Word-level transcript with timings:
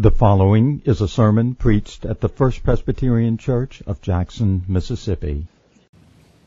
The 0.00 0.12
following 0.12 0.80
is 0.84 1.00
a 1.00 1.08
sermon 1.08 1.56
preached 1.56 2.04
at 2.04 2.20
the 2.20 2.28
First 2.28 2.62
Presbyterian 2.62 3.36
Church 3.36 3.82
of 3.84 4.00
Jackson, 4.00 4.62
Mississippi. 4.68 5.48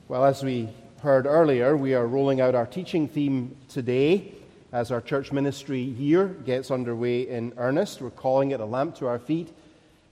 Well, 0.07 0.23
as 0.23 0.41
we 0.41 0.69
heard 1.01 1.25
earlier, 1.25 1.75
we 1.75 1.93
are 1.93 2.07
rolling 2.07 2.39
out 2.39 2.55
our 2.55 2.65
teaching 2.65 3.09
theme 3.09 3.57
today 3.67 4.31
as 4.71 4.89
our 4.89 5.01
church 5.01 5.33
ministry 5.33 5.81
year 5.81 6.27
gets 6.27 6.71
underway 6.71 7.27
in 7.27 7.51
earnest. 7.57 7.99
We're 7.99 8.11
calling 8.11 8.51
it 8.51 8.61
a 8.61 8.65
lamp 8.65 8.95
to 8.99 9.07
our 9.07 9.19
feet 9.19 9.49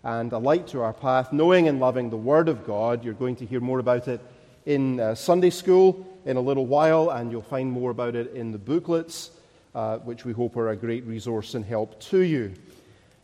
and 0.03 0.33
a 0.33 0.37
light 0.37 0.67
to 0.67 0.81
our 0.81 0.91
path, 0.91 1.31
knowing 1.31 1.69
and 1.69 1.79
loving 1.79 2.09
the 2.09 2.17
Word 2.17 2.49
of 2.49 2.67
God. 2.67 3.05
You're 3.05 3.13
going 3.13 3.37
to 3.37 3.45
hear 3.45 3.61
more 3.61 3.79
about 3.79 4.09
it 4.09 4.19
in 4.65 4.99
uh, 4.99 5.15
Sunday 5.15 5.51
school 5.51 6.05
in 6.25 6.35
a 6.35 6.41
little 6.41 6.65
while, 6.65 7.09
and 7.11 7.31
you'll 7.31 7.41
find 7.41 7.71
more 7.71 7.91
about 7.91 8.15
it 8.15 8.33
in 8.33 8.51
the 8.51 8.57
booklets, 8.57 9.31
uh, 9.73 9.99
which 9.99 10.25
we 10.25 10.33
hope 10.33 10.57
are 10.57 10.71
a 10.71 10.75
great 10.75 11.05
resource 11.05 11.55
and 11.55 11.63
help 11.63 12.01
to 12.01 12.19
you. 12.19 12.53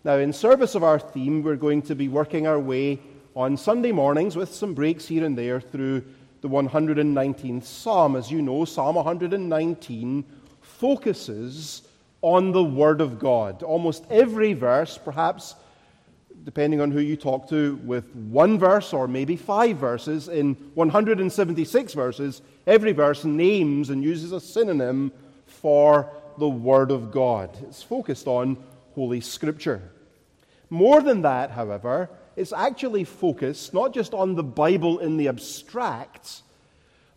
Now, 0.06 0.18
in 0.18 0.34
service 0.34 0.76
of 0.76 0.84
our 0.84 1.00
theme, 1.00 1.42
we're 1.42 1.56
going 1.56 1.82
to 1.82 1.96
be 1.96 2.10
working 2.10 2.46
our 2.46 2.60
way 2.60 3.00
on 3.36 3.58
Sunday 3.58 3.92
mornings 3.92 4.36
with 4.36 4.54
some 4.54 4.76
breaks 4.76 5.08
here 5.08 5.26
and 5.26 5.36
there 5.36 5.60
through 5.60 6.06
the 6.42 6.48
119th 6.48 7.64
Psalm. 7.64 8.16
As 8.16 8.30
you 8.30 8.44
know, 8.44 8.66
Psalm 8.66 8.98
119 8.98 10.24
focuses 10.62 11.88
on 12.22 12.52
the 12.52 12.64
Word 12.64 13.02
of 13.02 13.18
God. 13.18 13.64
Almost 13.64 14.06
every 14.12 14.54
verse, 14.54 15.00
perhaps 15.04 15.56
depending 16.44 16.82
on 16.82 16.92
who 16.92 17.00
you 17.00 17.18
talk 17.18 17.50
to, 17.50 17.78
with 17.84 18.16
one 18.16 18.60
verse 18.60 18.94
or 18.94 19.08
maybe 19.08 19.36
five 19.36 19.78
verses, 19.78 20.28
in 20.28 20.54
176 20.76 21.94
verses, 21.96 22.44
every 22.68 22.92
verse 22.92 23.26
names 23.26 23.90
and 23.90 24.04
uses 24.04 24.34
a 24.34 24.40
synonym 24.40 25.12
for 25.48 26.12
the 26.38 26.48
Word 26.48 26.92
of 26.92 27.12
God. 27.12 27.58
It's 27.64 27.82
focused 27.82 28.28
on 28.28 28.64
Holy 28.94 29.20
Scripture. 29.20 29.94
More 30.70 31.02
than 31.02 31.22
that, 31.22 31.52
however, 31.52 32.10
it's 32.36 32.54
actually 32.54 33.04
focused 33.04 33.74
not 33.74 33.94
just 33.94 34.14
on 34.14 34.36
the 34.36 34.44
Bible 34.44 35.00
in 35.00 35.18
the 35.18 35.28
abstract, 35.28 36.42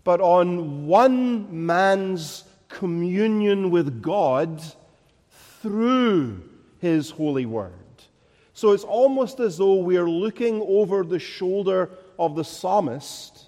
but 0.05 0.21
on 0.21 0.87
one 0.87 1.67
man's 1.67 2.45
communion 2.69 3.71
with 3.71 4.03
God 4.03 4.63
through 5.61 6.43
his 6.79 7.11
holy 7.11 7.47
word. 7.47 7.73
So 8.55 8.73
it's 8.73 8.85
almost 8.85 9.41
as 9.41 9.57
though 9.57 9.77
we 9.77 9.97
are 9.97 10.09
looking 10.09 10.63
over 10.63 11.05
the 11.05 11.19
shoulder 11.19 11.91
of 12.19 12.35
the 12.35 12.45
psalmist 12.45 13.47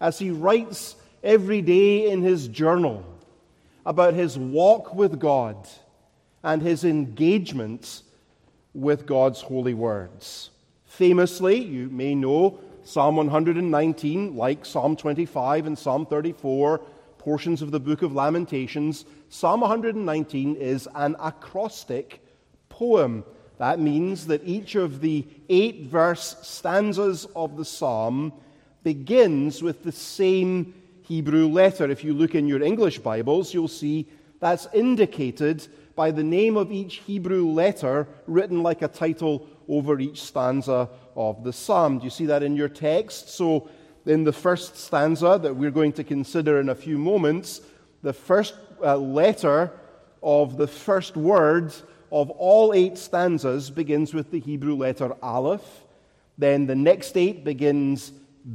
as 0.00 0.18
he 0.18 0.30
writes 0.30 0.96
every 1.22 1.62
day 1.62 2.10
in 2.10 2.22
his 2.22 2.48
journal 2.48 3.04
about 3.84 4.14
his 4.14 4.38
walk 4.38 4.94
with 4.94 5.18
God 5.18 5.68
and 6.42 6.62
his 6.62 6.84
engagement 6.84 8.02
with 8.74 9.06
God's 9.06 9.40
holy 9.40 9.74
words. 9.74 10.50
Famously, 10.84 11.62
you 11.62 11.88
may 11.90 12.14
know 12.14 12.60
Psalm 12.82 13.16
119, 13.16 14.36
like 14.36 14.64
Psalm 14.64 14.96
25 14.96 15.66
and 15.66 15.78
Psalm 15.78 16.06
34, 16.06 16.78
portions 17.18 17.62
of 17.62 17.70
the 17.70 17.80
book 17.80 18.02
of 18.02 18.14
Lamentations, 18.14 19.04
Psalm 19.28 19.60
119 19.60 20.56
is 20.56 20.88
an 20.94 21.14
acrostic 21.20 22.20
poem. 22.68 23.24
That 23.58 23.78
means 23.78 24.26
that 24.26 24.42
each 24.44 24.74
of 24.74 25.00
the 25.00 25.26
eight 25.48 25.82
verse 25.82 26.36
stanzas 26.42 27.26
of 27.36 27.56
the 27.56 27.64
psalm 27.64 28.32
begins 28.82 29.62
with 29.62 29.84
the 29.84 29.92
same 29.92 30.74
Hebrew 31.02 31.46
letter. 31.46 31.90
If 31.90 32.02
you 32.02 32.14
look 32.14 32.34
in 32.34 32.48
your 32.48 32.62
English 32.62 33.00
Bibles, 33.00 33.52
you'll 33.52 33.68
see 33.68 34.08
that's 34.40 34.66
indicated 34.72 35.68
by 36.00 36.10
the 36.10 36.24
name 36.24 36.56
of 36.56 36.72
each 36.72 36.94
Hebrew 37.06 37.44
letter 37.48 38.08
written 38.26 38.62
like 38.62 38.80
a 38.80 38.88
title 38.88 39.46
over 39.68 40.00
each 40.00 40.22
stanza 40.22 40.88
of 41.14 41.44
the 41.44 41.52
psalm. 41.52 41.98
Do 41.98 42.04
you 42.04 42.10
see 42.10 42.24
that 42.24 42.42
in 42.42 42.56
your 42.56 42.70
text? 42.70 43.28
So, 43.28 43.68
in 44.06 44.24
the 44.24 44.32
first 44.32 44.78
stanza 44.78 45.38
that 45.42 45.54
we're 45.54 45.70
going 45.70 45.92
to 45.92 46.02
consider 46.02 46.58
in 46.58 46.70
a 46.70 46.74
few 46.74 46.96
moments, 46.96 47.60
the 48.00 48.14
first 48.14 48.54
uh, 48.82 48.96
letter 48.96 49.72
of 50.22 50.56
the 50.56 50.66
first 50.66 51.18
word 51.18 51.74
of 52.10 52.30
all 52.30 52.72
eight 52.72 52.96
stanzas 52.96 53.68
begins 53.68 54.14
with 54.14 54.30
the 54.30 54.40
Hebrew 54.40 54.76
letter 54.76 55.12
Aleph. 55.22 55.84
Then 56.38 56.66
the 56.66 56.76
next 56.76 57.14
eight 57.18 57.44
begins 57.44 58.10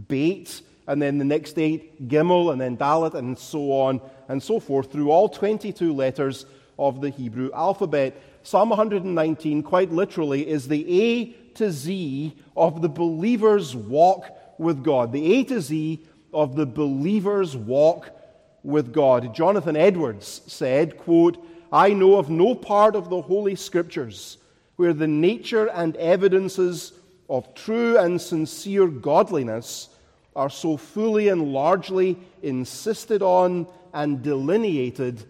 Beit, 0.07 0.63
and 0.87 0.99
then 0.99 1.19
the 1.19 1.25
next 1.25 1.59
eight 1.59 2.09
Gimel, 2.09 2.51
and 2.51 2.59
then 2.59 2.75
Dalet, 2.75 3.13
and 3.13 3.37
so 3.37 3.71
on 3.71 4.01
and 4.29 4.41
so 4.41 4.59
forth 4.59 4.91
through 4.91 5.11
all 5.11 5.29
22 5.29 5.93
letters 5.93 6.47
of 6.77 7.01
the 7.01 7.09
Hebrew 7.09 7.51
alphabet. 7.53 8.21
Psalm 8.43 8.69
119, 8.69 9.63
quite 9.63 9.91
literally, 9.91 10.47
is 10.47 10.67
the 10.67 11.01
A 11.01 11.25
to 11.55 11.71
Z 11.71 12.35
of 12.55 12.81
the 12.81 12.89
believer's 12.89 13.75
walk 13.75 14.25
with 14.57 14.83
God. 14.83 15.11
The 15.11 15.33
A 15.35 15.43
to 15.45 15.61
Z 15.61 16.01
of 16.33 16.55
the 16.55 16.65
believer's 16.65 17.55
walk 17.55 18.11
with 18.63 18.93
God. 18.93 19.33
Jonathan 19.33 19.75
Edwards 19.75 20.41
said, 20.47 20.97
quote, 20.97 21.37
I 21.71 21.89
know 21.93 22.17
of 22.17 22.29
no 22.29 22.55
part 22.55 22.95
of 22.95 23.09
the 23.09 23.21
Holy 23.21 23.55
Scriptures 23.55 24.37
where 24.75 24.93
the 24.93 25.07
nature 25.07 25.69
and 25.69 25.95
evidences 25.97 26.93
of 27.29 27.53
true 27.55 27.97
and 27.97 28.19
sincere 28.19 28.87
godliness 28.87 29.89
are 30.35 30.49
so 30.49 30.77
fully 30.77 31.29
and 31.29 31.53
largely 31.53 32.17
insisted 32.43 33.21
on 33.21 33.67
and 33.93 34.21
delineated 34.21 35.23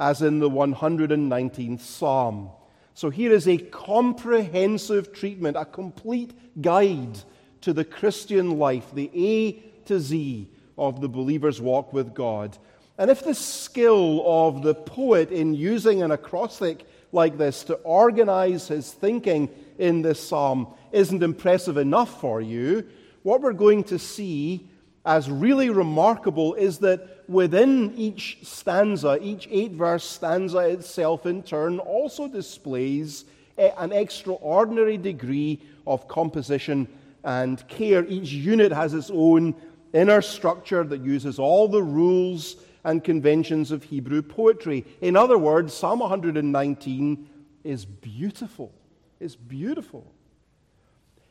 as 0.00 0.22
in 0.22 0.38
the 0.38 0.48
119th 0.48 1.80
Psalm. 1.80 2.48
So 2.94 3.10
here 3.10 3.32
is 3.32 3.46
a 3.46 3.58
comprehensive 3.58 5.12
treatment, 5.12 5.58
a 5.58 5.66
complete 5.66 6.32
guide 6.60 7.18
to 7.60 7.74
the 7.74 7.84
Christian 7.84 8.58
life, 8.58 8.92
the 8.94 9.10
A 9.14 9.52
to 9.86 10.00
Z 10.00 10.50
of 10.78 11.02
the 11.02 11.08
believer's 11.08 11.60
walk 11.60 11.92
with 11.92 12.14
God. 12.14 12.56
And 12.96 13.10
if 13.10 13.22
the 13.22 13.34
skill 13.34 14.24
of 14.26 14.62
the 14.62 14.74
poet 14.74 15.30
in 15.30 15.54
using 15.54 16.02
an 16.02 16.10
acrostic 16.10 16.86
like 17.12 17.36
this 17.36 17.64
to 17.64 17.74
organize 17.74 18.68
his 18.68 18.90
thinking 18.90 19.50
in 19.78 20.00
this 20.00 20.26
psalm 20.26 20.74
isn't 20.92 21.22
impressive 21.22 21.76
enough 21.76 22.20
for 22.20 22.40
you, 22.40 22.86
what 23.22 23.42
we're 23.42 23.52
going 23.52 23.84
to 23.84 23.98
see 23.98 24.66
as 25.04 25.30
really 25.30 25.70
remarkable 25.70 26.54
is 26.54 26.78
that 26.78 27.19
within 27.30 27.94
each 27.96 28.38
stanza, 28.42 29.16
each 29.22 29.46
eight 29.52 29.70
verse 29.70 30.04
stanza 30.04 30.58
itself 30.58 31.26
in 31.26 31.44
turn 31.44 31.78
also 31.78 32.26
displays 32.26 33.24
eh, 33.56 33.70
an 33.78 33.92
extraordinary 33.92 34.96
degree 34.96 35.60
of 35.86 36.08
composition 36.08 36.88
and 37.22 37.66
care. 37.68 38.04
Each 38.06 38.32
unit 38.32 38.72
has 38.72 38.94
its 38.94 39.12
own 39.14 39.54
inner 39.92 40.20
structure 40.22 40.82
that 40.82 41.02
uses 41.02 41.38
all 41.38 41.68
the 41.68 41.82
rules 41.82 42.56
and 42.82 43.04
conventions 43.04 43.70
of 43.70 43.84
Hebrew 43.84 44.22
poetry. 44.22 44.84
In 45.00 45.14
other 45.14 45.38
words, 45.38 45.72
Psalm 45.72 46.00
119 46.00 47.28
is 47.62 47.84
beautiful. 47.84 48.72
It's 49.20 49.36
beautiful. 49.36 50.12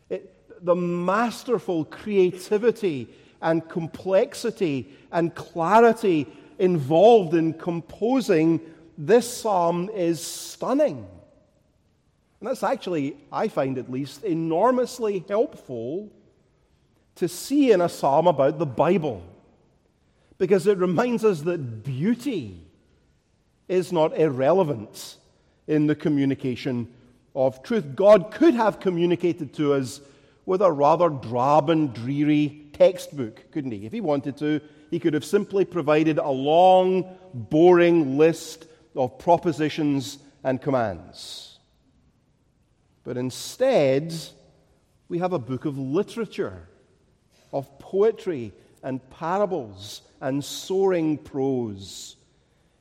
It, 0.10 0.64
the 0.64 0.76
masterful 0.76 1.84
creativity 1.84 3.10
and 3.42 3.68
complexity 3.70 4.94
and 5.12 5.34
clarity 5.36 6.28
involved 6.58 7.34
in 7.34 7.54
composing 7.54 8.60
this 8.98 9.32
psalm 9.32 9.90
is 9.96 10.22
stunning. 10.22 11.08
And 12.40 12.50
that's 12.50 12.64
actually, 12.64 13.18
I 13.32 13.48
find 13.48 13.78
at 13.78 13.90
least, 13.90 14.24
enormously 14.24 15.24
helpful 15.28 16.10
to 17.16 17.28
see 17.28 17.72
in 17.72 17.82
a 17.82 17.90
psalm 17.90 18.28
about 18.28 18.60
the 18.60 18.66
Bible. 18.66 19.24
Because 20.38 20.68
it 20.68 20.78
reminds 20.78 21.26
us 21.26 21.42
that 21.42 21.84
beauty 21.84 22.62
is 23.68 23.92
not 23.92 24.18
irrelevant 24.18 25.18
in 25.68 25.88
the 25.88 25.96
communication 25.96 26.88
of 27.36 27.62
truth. 27.62 27.96
God 27.96 28.32
could 28.32 28.54
have 28.54 28.80
communicated 28.80 29.54
to 29.56 29.74
us 29.74 30.02
with 30.46 30.62
a 30.62 30.72
rather 30.72 31.10
drab 31.10 31.70
and 31.70 31.94
dreary 31.94 32.69
textbook, 32.80 33.52
couldn't 33.52 33.72
he? 33.72 33.86
If 33.86 33.92
he 33.92 34.02
wanted 34.02 34.38
to, 34.38 34.62
he 34.90 35.00
could 35.00 35.14
have 35.14 35.26
simply 35.26 35.66
provided 35.66 36.18
a 36.18 36.30
long, 36.30 37.18
boring 37.34 38.18
list 38.18 38.66
of 38.96 39.20
propositions 39.20 40.18
and 40.44 40.62
commands. 40.62 41.60
But 43.04 43.18
instead, 43.18 44.14
we 45.10 45.20
have 45.20 45.34
a 45.34 45.40
book 45.40 45.66
of 45.66 45.78
literature, 45.78 46.68
of 47.52 47.80
poetry 47.80 48.54
and 48.82 49.08
parables 49.10 50.02
and 50.22 50.44
soaring 50.44 51.18
prose. 51.18 52.16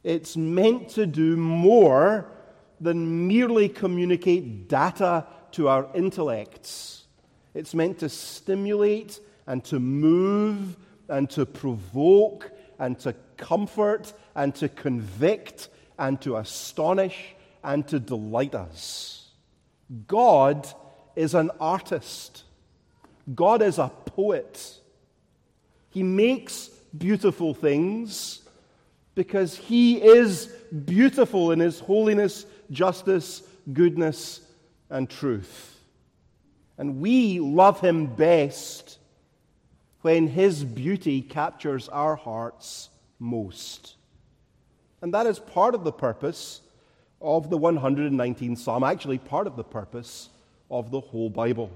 It's 0.05 0.37
meant 0.37 0.91
to 0.91 1.07
do 1.07 1.37
more 1.37 2.31
than 2.81 3.27
merely 3.27 3.69
communicate 3.69 4.69
data 4.69 5.27
to 5.53 5.69
our 5.69 5.89
intellects. 5.95 7.05
It's 7.55 7.75
meant 7.75 7.99
to 7.99 8.09
stimulate 8.09 9.19
and 9.49 9.65
to 9.65 9.81
move 9.81 10.77
and 11.09 11.29
to 11.31 11.47
provoke 11.47 12.53
and 12.79 12.99
to 13.01 13.15
comfort 13.39 14.13
and 14.37 14.55
to 14.55 14.69
convict 14.69 15.71
and 15.99 16.21
to 16.21 16.37
astonish 16.37 17.35
and 17.65 17.89
to 17.89 17.99
delight 17.99 18.55
us. 18.55 19.31
God 20.07 20.69
is 21.17 21.35
an 21.35 21.51
artist. 21.59 22.45
God 23.35 23.63
is 23.63 23.79
a 23.79 23.89
poet. 24.05 24.81
He 25.89 26.03
makes 26.03 26.69
beautiful 26.97 27.55
things 27.55 28.43
because 29.15 29.57
He 29.57 30.01
is 30.01 30.47
beautiful 30.85 31.53
in 31.53 31.59
His 31.59 31.81
holiness, 31.81 32.45
justice, 32.71 33.43
goodness, 33.73 34.43
and 34.91 35.09
truth. 35.09 35.75
And 36.77 37.01
we 37.01 37.41
love 37.41 37.81
Him 37.81 38.15
best 38.15 38.98
when 40.03 40.29
His 40.29 40.65
beauty 40.65 41.23
captures 41.23 41.89
our 41.89 42.17
hearts 42.17 42.91
most. 43.19 43.95
And 45.03 45.15
that 45.15 45.27
is 45.27 45.39
part 45.39 45.75
of 45.75 45.85
the 45.85 45.93
purpose 45.93 46.61
of 47.21 47.51
the 47.51 47.59
119th 47.59 48.59
Psalm, 48.59 48.85
actually, 48.85 49.19
part 49.19 49.47
of 49.47 49.57
the 49.57 49.65
purpose 49.65 50.29
of 50.71 50.91
the 50.91 51.01
whole 51.01 51.31
Bible. 51.31 51.71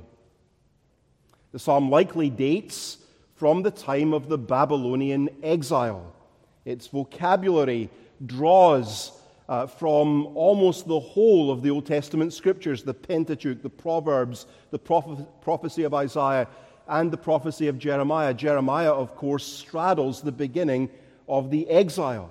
The 1.53 1.59
psalm 1.59 1.91
likely 1.91 2.31
dates 2.31 2.99
from 3.35 3.63
the 3.63 3.71
time 3.71 4.13
of 4.13 4.29
the 4.29 4.39
Babylonian 4.39 5.29
exile. 5.43 6.15
Its 6.65 6.87
vocabulary 6.87 7.91
draws 8.25 9.13
uh, 9.49 9.67
from 9.67 10.27
almost 10.37 10.87
the 10.87 11.01
whole 11.01 11.51
of 11.51 11.63
the 11.63 11.71
Old 11.71 11.85
Testament 11.85 12.33
scriptures 12.33 12.83
the 12.83 12.95
Pentateuch, 12.95 13.63
the 13.63 13.69
Proverbs, 13.69 14.47
the 14.71 14.79
proph- 14.79 15.27
prophecy 15.43 15.83
of 15.83 15.93
Isaiah, 15.93 16.47
and 16.93 17.11
the 17.11 17.17
prophecy 17.17 17.69
of 17.69 17.79
Jeremiah. 17.79 18.35
Jeremiah, 18.35 18.93
of 18.93 19.17
course, 19.17 19.47
straddles 19.47 20.21
the 20.21 20.31
beginning 20.31 20.91
of 21.27 21.51
the 21.51 21.67
exile. 21.71 22.29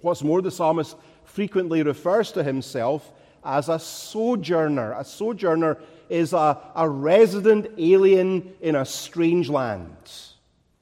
What's 0.00 0.22
more, 0.24 0.40
the 0.40 0.50
psalmist 0.50 0.96
frequently 1.24 1.82
refers 1.82 2.32
to 2.32 2.42
himself 2.42 3.12
as 3.44 3.68
a 3.68 3.78
sojourner. 3.78 4.92
A 4.92 5.04
sojourner 5.04 5.76
is 6.08 6.32
a, 6.32 6.58
a 6.74 6.88
resident 6.88 7.66
alien 7.76 8.54
in 8.62 8.74
a 8.74 8.86
strange 8.86 9.50
land. 9.50 9.96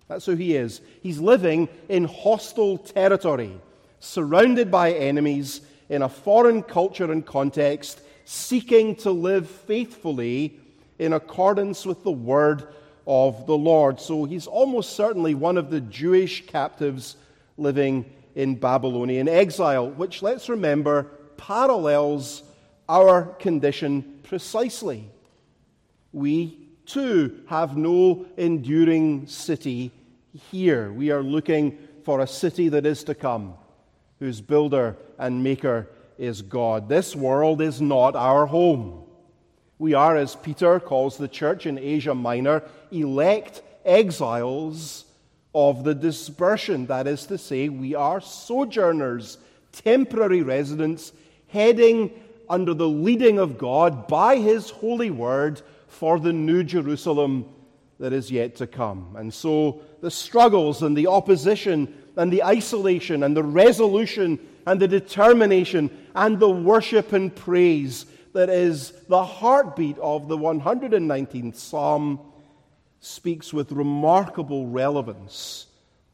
That's 0.06 0.26
who 0.26 0.36
he 0.36 0.54
is. 0.54 0.80
He's 1.02 1.18
living 1.18 1.68
in 1.88 2.04
hostile 2.04 2.78
territory, 2.78 3.60
surrounded 3.98 4.70
by 4.70 4.92
enemies, 4.92 5.62
in 5.88 6.02
a 6.02 6.08
foreign 6.08 6.62
culture 6.62 7.10
and 7.10 7.26
context, 7.26 8.00
seeking 8.24 8.94
to 8.94 9.10
live 9.10 9.50
faithfully 9.50 10.59
in 11.00 11.14
accordance 11.14 11.86
with 11.86 12.04
the 12.04 12.12
word 12.12 12.68
of 13.06 13.46
the 13.46 13.56
Lord. 13.56 13.98
So 13.98 14.26
he's 14.26 14.46
almost 14.46 14.94
certainly 14.94 15.34
one 15.34 15.56
of 15.56 15.70
the 15.70 15.80
Jewish 15.80 16.46
captives 16.46 17.16
living 17.56 18.04
in 18.34 18.54
Babylonian 18.54 19.26
exile, 19.26 19.90
which, 19.90 20.22
let's 20.22 20.50
remember, 20.50 21.04
parallels 21.38 22.42
our 22.86 23.24
condition 23.24 24.20
precisely. 24.24 25.08
We 26.12 26.68
too 26.84 27.40
have 27.46 27.78
no 27.78 28.26
enduring 28.36 29.26
city 29.26 29.92
here. 30.50 30.92
We 30.92 31.10
are 31.12 31.22
looking 31.22 31.78
for 32.04 32.20
a 32.20 32.26
city 32.26 32.68
that 32.68 32.84
is 32.84 33.04
to 33.04 33.14
come, 33.14 33.54
whose 34.18 34.42
builder 34.42 34.98
and 35.18 35.42
maker 35.42 35.88
is 36.18 36.42
God. 36.42 36.90
This 36.90 37.16
world 37.16 37.62
is 37.62 37.80
not 37.80 38.14
our 38.16 38.44
home. 38.44 39.06
We 39.80 39.94
are, 39.94 40.14
as 40.14 40.36
Peter 40.36 40.78
calls 40.78 41.16
the 41.16 41.26
church 41.26 41.64
in 41.64 41.78
Asia 41.78 42.14
Minor, 42.14 42.62
elect 42.92 43.62
exiles 43.82 45.06
of 45.54 45.84
the 45.84 45.94
dispersion. 45.94 46.84
That 46.88 47.06
is 47.06 47.24
to 47.28 47.38
say, 47.38 47.70
we 47.70 47.94
are 47.94 48.20
sojourners, 48.20 49.38
temporary 49.72 50.42
residents, 50.42 51.12
heading 51.48 52.10
under 52.46 52.74
the 52.74 52.86
leading 52.86 53.38
of 53.38 53.56
God 53.56 54.06
by 54.06 54.36
His 54.36 54.68
holy 54.68 55.10
word 55.10 55.62
for 55.88 56.20
the 56.20 56.34
new 56.34 56.62
Jerusalem 56.62 57.46
that 57.98 58.12
is 58.12 58.30
yet 58.30 58.56
to 58.56 58.66
come. 58.66 59.16
And 59.16 59.32
so 59.32 59.80
the 60.02 60.10
struggles 60.10 60.82
and 60.82 60.94
the 60.94 61.06
opposition 61.06 61.94
and 62.16 62.30
the 62.30 62.44
isolation 62.44 63.22
and 63.22 63.34
the 63.34 63.44
resolution 63.44 64.38
and 64.66 64.78
the 64.78 64.88
determination 64.88 65.88
and 66.14 66.38
the 66.38 66.50
worship 66.50 67.14
and 67.14 67.34
praise 67.34 68.04
that 68.32 68.48
is 68.48 68.92
the 69.08 69.24
heartbeat 69.24 69.98
of 69.98 70.28
the 70.28 70.36
119th 70.36 71.56
Psalm 71.56 72.20
speaks 73.00 73.52
with 73.52 73.72
remarkable 73.72 74.66
relevance 74.66 75.66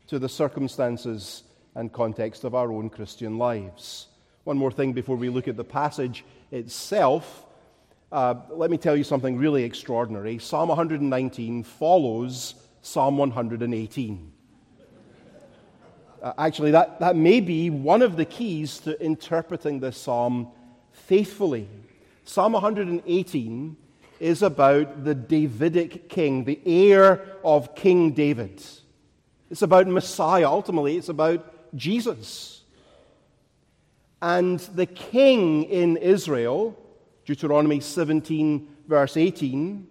to 0.07 0.19
the 0.19 0.29
circumstances 0.29 1.43
and 1.75 1.93
context 1.93 2.45
of 2.45 2.55
our 2.55 2.73
own 2.73 2.89
Christian 2.89 3.39
lives. 3.39 4.07
One 4.45 4.57
more 4.57 4.71
thing 4.71 4.93
before 4.93 5.17
we 5.17 5.29
look 5.29 5.49
at 5.49 5.57
the 5.57 5.65
passage 5.65 6.25
itself. 6.51 7.45
Uh, 8.13 8.35
let 8.51 8.71
me 8.71 8.79
tell 8.79 8.97
you 8.97 9.05
something 9.05 9.37
really 9.37 9.65
extraordinary. 9.65 10.39
Psalm 10.39 10.69
119 10.69 11.65
follows 11.65 12.55
Psalm 12.81 13.19
118. 13.19 14.33
Uh, 16.23 16.33
actually, 16.39 16.71
that, 16.71 16.99
that 17.01 17.15
may 17.15 17.41
be 17.41 17.69
one 17.69 18.01
of 18.01 18.17
the 18.17 18.25
keys 18.25 18.79
to 18.79 19.01
interpreting 19.05 19.81
this 19.81 19.99
psalm 19.99 20.49
faithfully. 20.93 21.69
Psalm 22.29 22.55
118 22.55 23.77
is 24.19 24.43
about 24.43 25.05
the 25.05 25.15
Davidic 25.15 26.09
king, 26.09 26.43
the 26.43 26.61
heir 26.67 27.25
of 27.45 27.77
King 27.77 28.11
David. 28.11 28.61
It's 29.49 29.63
about 29.63 29.87
Messiah, 29.87 30.49
ultimately, 30.49 30.97
it's 30.97 31.09
about 31.09 31.77
Jesus. 31.77 32.65
And 34.21 34.59
the 34.59 34.87
king 34.87 35.63
in 35.65 35.99
Israel, 35.99 36.77
Deuteronomy 37.25 37.79
17, 37.79 38.77
verse 38.89 39.17
18, 39.17 39.87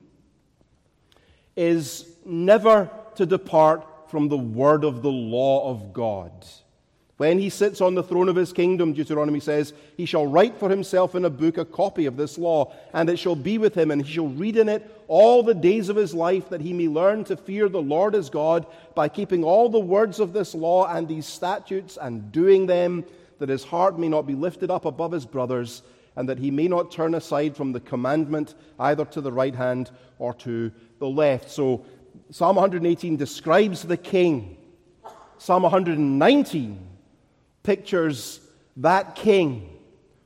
is 1.55 2.05
never 2.25 2.89
to 3.15 3.25
depart 3.25 4.09
from 4.11 4.27
the 4.27 4.37
word 4.37 4.83
of 4.83 5.01
the 5.01 5.11
law 5.11 5.69
of 5.69 5.93
God. 5.93 6.45
When 7.17 7.39
he 7.39 7.49
sits 7.49 7.79
on 7.79 7.95
the 7.95 8.03
throne 8.03 8.27
of 8.27 8.35
his 8.35 8.51
kingdom, 8.51 8.91
Deuteronomy 8.91 9.39
says, 9.39 9.73
he 9.95 10.05
shall 10.05 10.27
write 10.27 10.57
for 10.57 10.69
himself 10.69 11.15
in 11.15 11.23
a 11.23 11.29
book 11.29 11.57
a 11.57 11.63
copy 11.63 12.07
of 12.07 12.17
this 12.17 12.37
law, 12.37 12.73
and 12.93 13.09
it 13.09 13.17
shall 13.17 13.37
be 13.37 13.57
with 13.57 13.73
him, 13.73 13.89
and 13.89 14.05
he 14.05 14.13
shall 14.13 14.27
read 14.27 14.57
in 14.57 14.67
it 14.67 15.03
all 15.07 15.41
the 15.41 15.53
days 15.53 15.87
of 15.87 15.95
his 15.95 16.13
life, 16.13 16.49
that 16.49 16.59
he 16.59 16.73
may 16.73 16.89
learn 16.89 17.23
to 17.23 17.37
fear 17.37 17.69
the 17.69 17.81
Lord 17.81 18.15
his 18.15 18.29
God 18.29 18.65
by 18.95 19.07
keeping 19.07 19.45
all 19.45 19.69
the 19.69 19.79
words 19.79 20.19
of 20.19 20.33
this 20.33 20.53
law 20.53 20.93
and 20.93 21.07
these 21.07 21.25
statutes 21.25 21.97
and 22.01 22.33
doing 22.33 22.65
them, 22.65 23.05
that 23.39 23.47
his 23.47 23.63
heart 23.63 23.97
may 23.97 24.09
not 24.09 24.27
be 24.27 24.35
lifted 24.35 24.69
up 24.69 24.83
above 24.83 25.13
his 25.13 25.25
brothers, 25.25 25.83
and 26.17 26.27
that 26.27 26.39
he 26.39 26.51
may 26.51 26.67
not 26.67 26.91
turn 26.91 27.15
aside 27.15 27.55
from 27.55 27.71
the 27.71 27.79
commandment 27.79 28.55
either 28.79 29.05
to 29.05 29.21
the 29.21 29.31
right 29.31 29.55
hand 29.55 29.89
or 30.19 30.33
to 30.33 30.69
the 30.99 31.07
left. 31.07 31.49
So, 31.49 31.85
Psalm 32.29 32.57
118 32.57 33.15
describes 33.15 33.83
the 33.83 33.97
king. 33.97 34.57
Psalm 35.37 35.63
119 35.63 36.94
pictures 37.65 38.39
that 38.77 39.15
king 39.15 39.77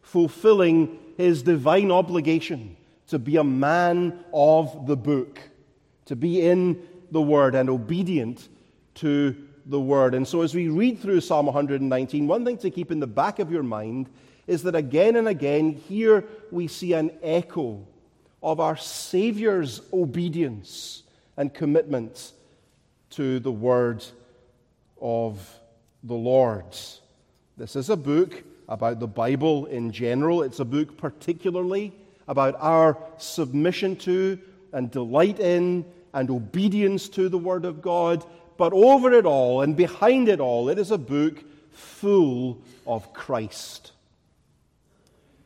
fulfilling 0.02 1.00
his 1.18 1.42
divine 1.44 1.92
obligation 1.92 2.76
to 3.08 3.18
be 3.18 3.38
a 3.38 3.44
man 3.44 4.24
of 4.34 4.86
the 4.86 4.96
book, 4.96 5.40
to 6.06 6.16
be 6.16 6.42
in 6.42 6.82
the 7.12 7.22
word 7.22 7.56
and 7.56 7.70
obedient 7.70 8.48
to 8.96 9.36
the 9.66 9.80
word. 9.80 10.14
And 10.14 10.28
so, 10.28 10.42
as 10.42 10.54
we 10.54 10.68
read 10.68 11.00
through 11.00 11.22
Psalm 11.22 11.46
119, 11.48 12.28
one 12.28 12.46
thing 12.46 12.58
to 12.60 12.70
keep 12.70 12.92
in 12.92 13.00
the 13.00 13.08
back 13.08 13.40
of 13.40 13.52
your 13.52 13.64
mind 13.64 14.10
is 14.48 14.64
that 14.64 14.76
again 14.76 15.16
and 15.16 15.28
again, 15.28 15.74
here 15.74 16.24
we 16.52 16.68
see 16.68 16.94
an 16.94 17.12
echo 17.22 17.86
of 18.42 18.60
our 18.60 18.76
Savior's 18.76 19.82
obedience 19.94 21.04
and 21.38 21.54
commitment 21.54 22.32
to 23.12 23.40
the 23.40 23.52
word 23.52 24.04
of 25.02 25.60
the 26.04 26.16
Lord. 26.16 26.76
This 27.60 27.76
is 27.76 27.90
a 27.90 27.98
book 27.98 28.42
about 28.70 29.02
the 29.02 29.08
Bible 29.08 29.66
in 29.66 29.92
general. 29.92 30.44
It's 30.44 30.62
a 30.62 30.66
book 30.66 30.96
particularly 30.96 31.94
about 32.26 32.56
our 32.58 32.98
submission 33.18 33.98
to 33.98 34.40
and 34.72 34.90
delight 34.90 35.42
in 35.42 35.84
and 36.14 36.30
obedience 36.30 37.10
to 37.10 37.28
the 37.28 37.38
Word 37.38 37.66
of 37.66 37.82
God. 37.82 38.24
But 38.56 38.72
over 38.72 39.12
it 39.12 39.26
all 39.26 39.60
and 39.60 39.76
behind 39.76 40.30
it 40.30 40.40
all, 40.40 40.70
it 40.70 40.80
is 40.80 40.92
a 40.92 40.98
book 40.98 41.44
full 41.74 42.62
of 42.88 43.12
Christ. 43.12 43.92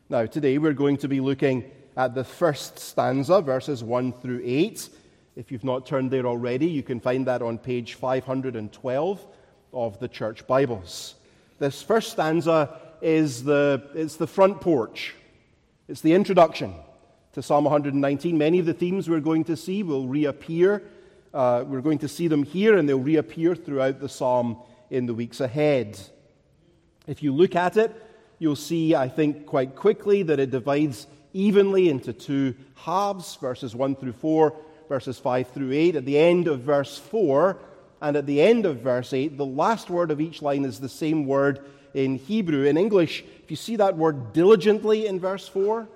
Now, 0.08 0.24
today 0.24 0.58
we're 0.58 0.72
going 0.72 0.98
to 0.98 1.08
be 1.08 1.18
looking 1.18 1.68
at 1.96 2.14
the 2.14 2.22
first 2.22 2.78
stanza, 2.78 3.40
verses 3.40 3.82
1 3.82 4.12
through 4.12 4.40
8. 4.44 4.88
If 5.34 5.50
you've 5.50 5.64
not 5.64 5.84
turned 5.84 6.12
there 6.12 6.26
already, 6.26 6.66
you 6.66 6.84
can 6.84 7.00
find 7.00 7.26
that 7.26 7.42
on 7.42 7.58
page 7.58 7.94
512 7.94 9.26
of 9.72 9.98
the 9.98 10.06
Church 10.06 10.46
Bibles. 10.46 11.16
This 11.58 11.82
first 11.82 12.12
stanza 12.12 12.80
is 13.00 13.44
the, 13.44 13.88
it's 13.94 14.16
the 14.16 14.26
front 14.26 14.60
porch, 14.60 15.14
it's 15.86 16.00
the 16.00 16.14
introduction 16.14 16.74
to 17.34 17.42
Psalm 17.42 17.64
119. 17.64 18.36
Many 18.36 18.58
of 18.58 18.66
the 18.66 18.74
themes 18.74 19.08
we're 19.08 19.20
going 19.20 19.44
to 19.44 19.56
see 19.56 19.82
will 19.82 20.08
reappear. 20.08 20.82
Uh, 21.32 21.64
we're 21.66 21.80
going 21.80 21.98
to 21.98 22.08
see 22.08 22.28
them 22.28 22.42
here, 22.42 22.76
and 22.76 22.88
they'll 22.88 22.98
reappear 22.98 23.54
throughout 23.54 24.00
the 24.00 24.08
psalm 24.08 24.56
in 24.90 25.06
the 25.06 25.14
weeks 25.14 25.40
ahead. 25.40 25.98
If 27.06 27.22
you 27.22 27.34
look 27.34 27.54
at 27.54 27.76
it, 27.76 27.94
you'll 28.38 28.56
see, 28.56 28.94
I 28.94 29.08
think, 29.08 29.46
quite 29.46 29.76
quickly 29.76 30.22
that 30.24 30.40
it 30.40 30.50
divides 30.50 31.06
evenly 31.32 31.88
into 31.88 32.12
two 32.12 32.54
halves, 32.76 33.36
verses 33.36 33.74
1 33.74 33.96
through 33.96 34.12
4, 34.12 34.56
verses 34.88 35.18
5 35.18 35.48
through 35.48 35.72
8. 35.72 35.96
At 35.96 36.04
the 36.04 36.18
end 36.18 36.48
of 36.48 36.60
verse 36.60 36.98
4 36.98 37.58
and 38.04 38.18
at 38.18 38.26
the 38.26 38.42
end 38.42 38.66
of 38.66 38.80
verse 38.80 39.14
8, 39.14 39.38
the 39.38 39.46
last 39.46 39.88
word 39.88 40.10
of 40.10 40.20
each 40.20 40.42
line 40.42 40.66
is 40.66 40.78
the 40.78 40.90
same 40.90 41.24
word 41.24 41.64
in 41.94 42.16
Hebrew. 42.16 42.64
In 42.64 42.76
English, 42.76 43.24
if 43.42 43.50
you 43.50 43.56
see 43.56 43.76
that 43.76 43.96
word 43.96 44.34
diligently 44.34 45.06
in 45.06 45.18
verse 45.18 45.48
4 45.48 45.88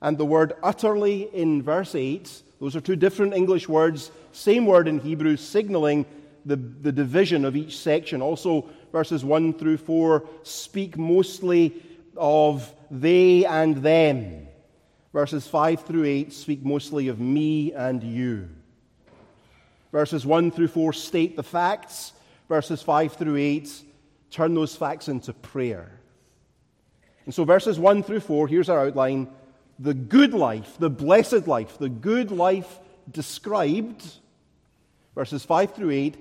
and 0.00 0.16
the 0.16 0.24
word 0.24 0.52
utterly 0.62 1.28
in 1.34 1.60
verse 1.60 1.96
8, 1.96 2.42
those 2.60 2.76
are 2.76 2.80
two 2.80 2.94
different 2.94 3.34
English 3.34 3.68
words, 3.68 4.12
same 4.30 4.64
word 4.64 4.86
in 4.86 5.00
Hebrew, 5.00 5.36
signaling 5.36 6.06
the, 6.46 6.54
the 6.54 6.92
division 6.92 7.44
of 7.44 7.56
each 7.56 7.78
section. 7.78 8.22
Also, 8.22 8.66
verses 8.92 9.24
1 9.24 9.54
through 9.54 9.78
4 9.78 10.24
speak 10.44 10.96
mostly 10.96 11.82
of 12.16 12.72
they 12.92 13.44
and 13.44 13.78
them. 13.78 14.46
Verses 15.12 15.48
5 15.48 15.80
through 15.82 16.04
8 16.04 16.32
speak 16.32 16.64
mostly 16.64 17.08
of 17.08 17.18
me 17.18 17.72
and 17.72 18.04
you. 18.04 18.50
Verses 19.94 20.26
1 20.26 20.50
through 20.50 20.66
4 20.66 20.92
state 20.92 21.36
the 21.36 21.44
facts. 21.44 22.14
Verses 22.48 22.82
5 22.82 23.12
through 23.12 23.36
8 23.36 23.70
turn 24.32 24.52
those 24.52 24.74
facts 24.74 25.06
into 25.06 25.32
prayer. 25.32 25.88
And 27.26 27.32
so, 27.32 27.44
verses 27.44 27.78
1 27.78 28.02
through 28.02 28.18
4, 28.18 28.48
here's 28.48 28.68
our 28.68 28.86
outline 28.86 29.28
the 29.78 29.94
good 29.94 30.34
life, 30.34 30.74
the 30.80 30.90
blessed 30.90 31.46
life, 31.46 31.78
the 31.78 31.88
good 31.88 32.32
life 32.32 32.80
described. 33.08 34.04
Verses 35.14 35.44
5 35.44 35.76
through 35.76 35.90
8, 35.92 36.16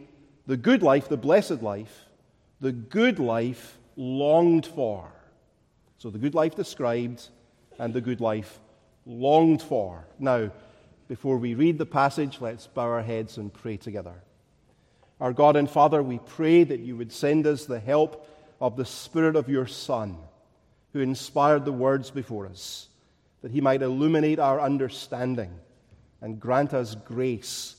the 0.46 0.58
good 0.58 0.84
life, 0.84 1.10
the 1.10 1.18
blessed 1.18 1.64
life, 1.64 2.06
the 2.62 2.72
good 2.72 3.18
life 3.18 3.80
longed 3.96 4.68
for. 4.68 5.12
So, 5.98 6.12
the 6.12 6.20
good 6.20 6.36
life 6.36 6.54
described 6.54 7.28
and 7.80 7.92
the 7.92 8.02
good 8.02 8.22
life 8.22 8.60
longed 9.08 9.64
for. 9.64 10.06
Now, 10.20 10.52
before 11.08 11.38
we 11.38 11.54
read 11.54 11.78
the 11.78 11.86
passage, 11.86 12.40
let's 12.40 12.68
bow 12.68 12.84
our 12.84 13.02
heads 13.02 13.38
and 13.38 13.54
pray 13.54 13.78
together. 13.78 14.16
Our 15.20 15.34
God 15.34 15.56
and 15.56 15.70
Father, 15.70 16.02
we 16.02 16.20
pray 16.20 16.64
that 16.64 16.80
you 16.80 16.98
would 16.98 17.12
send 17.12 17.46
us 17.48 17.66
the 17.66 17.80
help 17.80 18.28
of 18.60 18.76
the 18.78 18.86
Spirit 18.86 19.36
of 19.36 19.50
your 19.50 19.68
Son, 19.68 20.18
who 20.94 21.00
inspired 21.00 21.66
the 21.66 21.72
words 21.72 22.12
before 22.12 22.48
us, 22.48 22.88
that 23.42 23.52
he 23.52 23.62
might 23.62 23.82
illuminate 23.82 24.40
our 24.40 24.60
understanding 24.60 25.52
and 26.22 26.40
grant 26.40 26.74
us 26.74 26.96
grace 26.96 27.76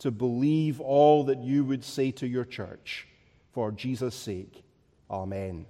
to 0.00 0.10
believe 0.10 0.80
all 0.80 1.24
that 1.24 1.38
you 1.38 1.64
would 1.64 1.84
say 1.84 2.10
to 2.10 2.26
your 2.26 2.44
church. 2.44 3.06
For 3.52 3.72
Jesus' 3.72 4.14
sake. 4.14 4.62
Amen. 5.10 5.66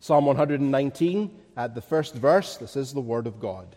Psalm 0.00 0.26
119 0.26 1.30
at 1.56 1.74
the 1.74 1.80
first 1.80 2.14
verse, 2.14 2.56
this 2.56 2.76
is 2.76 2.92
the 2.92 3.00
Word 3.00 3.26
of 3.26 3.38
God. 3.38 3.76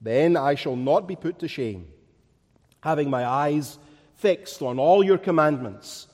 Then 0.00 0.36
I 0.36 0.54
shall 0.54 0.76
not 0.76 1.08
be 1.08 1.16
put 1.16 1.40
to 1.40 1.48
shame. 1.48 1.88
Having 2.80 3.10
my 3.10 3.26
eyes 3.26 3.78
fixed 4.16 4.62
on 4.62 4.78
all 4.78 5.02
your 5.02 5.18
commandments, 5.18 6.06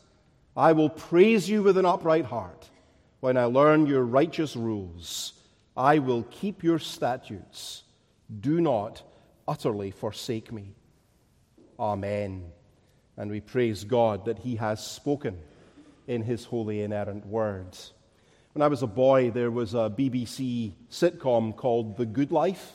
I 0.57 0.73
will 0.73 0.89
praise 0.89 1.49
you 1.49 1.63
with 1.63 1.77
an 1.77 1.87
upright 1.87 2.25
heart 2.25 2.69
when 3.21 3.37
I 3.37 3.45
learn 3.45 3.87
your 3.87 4.05
righteous 4.05 4.57
rules. 4.57 5.33
I 5.77 5.99
will 5.99 6.23
keep 6.25 6.63
your 6.63 6.79
statutes. 6.79 7.83
Do 8.41 8.61
not 8.61 9.03
utterly 9.49 9.91
forsake 9.91 10.53
me. 10.53 10.75
Amen. 11.79 12.45
And 13.17 13.31
we 13.31 13.41
praise 13.41 13.85
God 13.85 14.25
that 14.27 14.39
He 14.39 14.57
has 14.57 14.85
spoken 14.85 15.39
in 16.07 16.23
His 16.23 16.45
holy, 16.45 16.83
inerrant 16.83 17.27
words. 17.27 17.93
When 18.53 18.63
I 18.63 18.69
was 18.69 18.83
a 18.83 18.87
boy, 18.87 19.31
there 19.31 19.51
was 19.51 19.75
a 19.75 19.93
BBC 19.97 20.73
sitcom 20.91 21.57
called 21.57 21.97
The 21.97 22.07
Good 22.07 22.31
Life. 22.31 22.73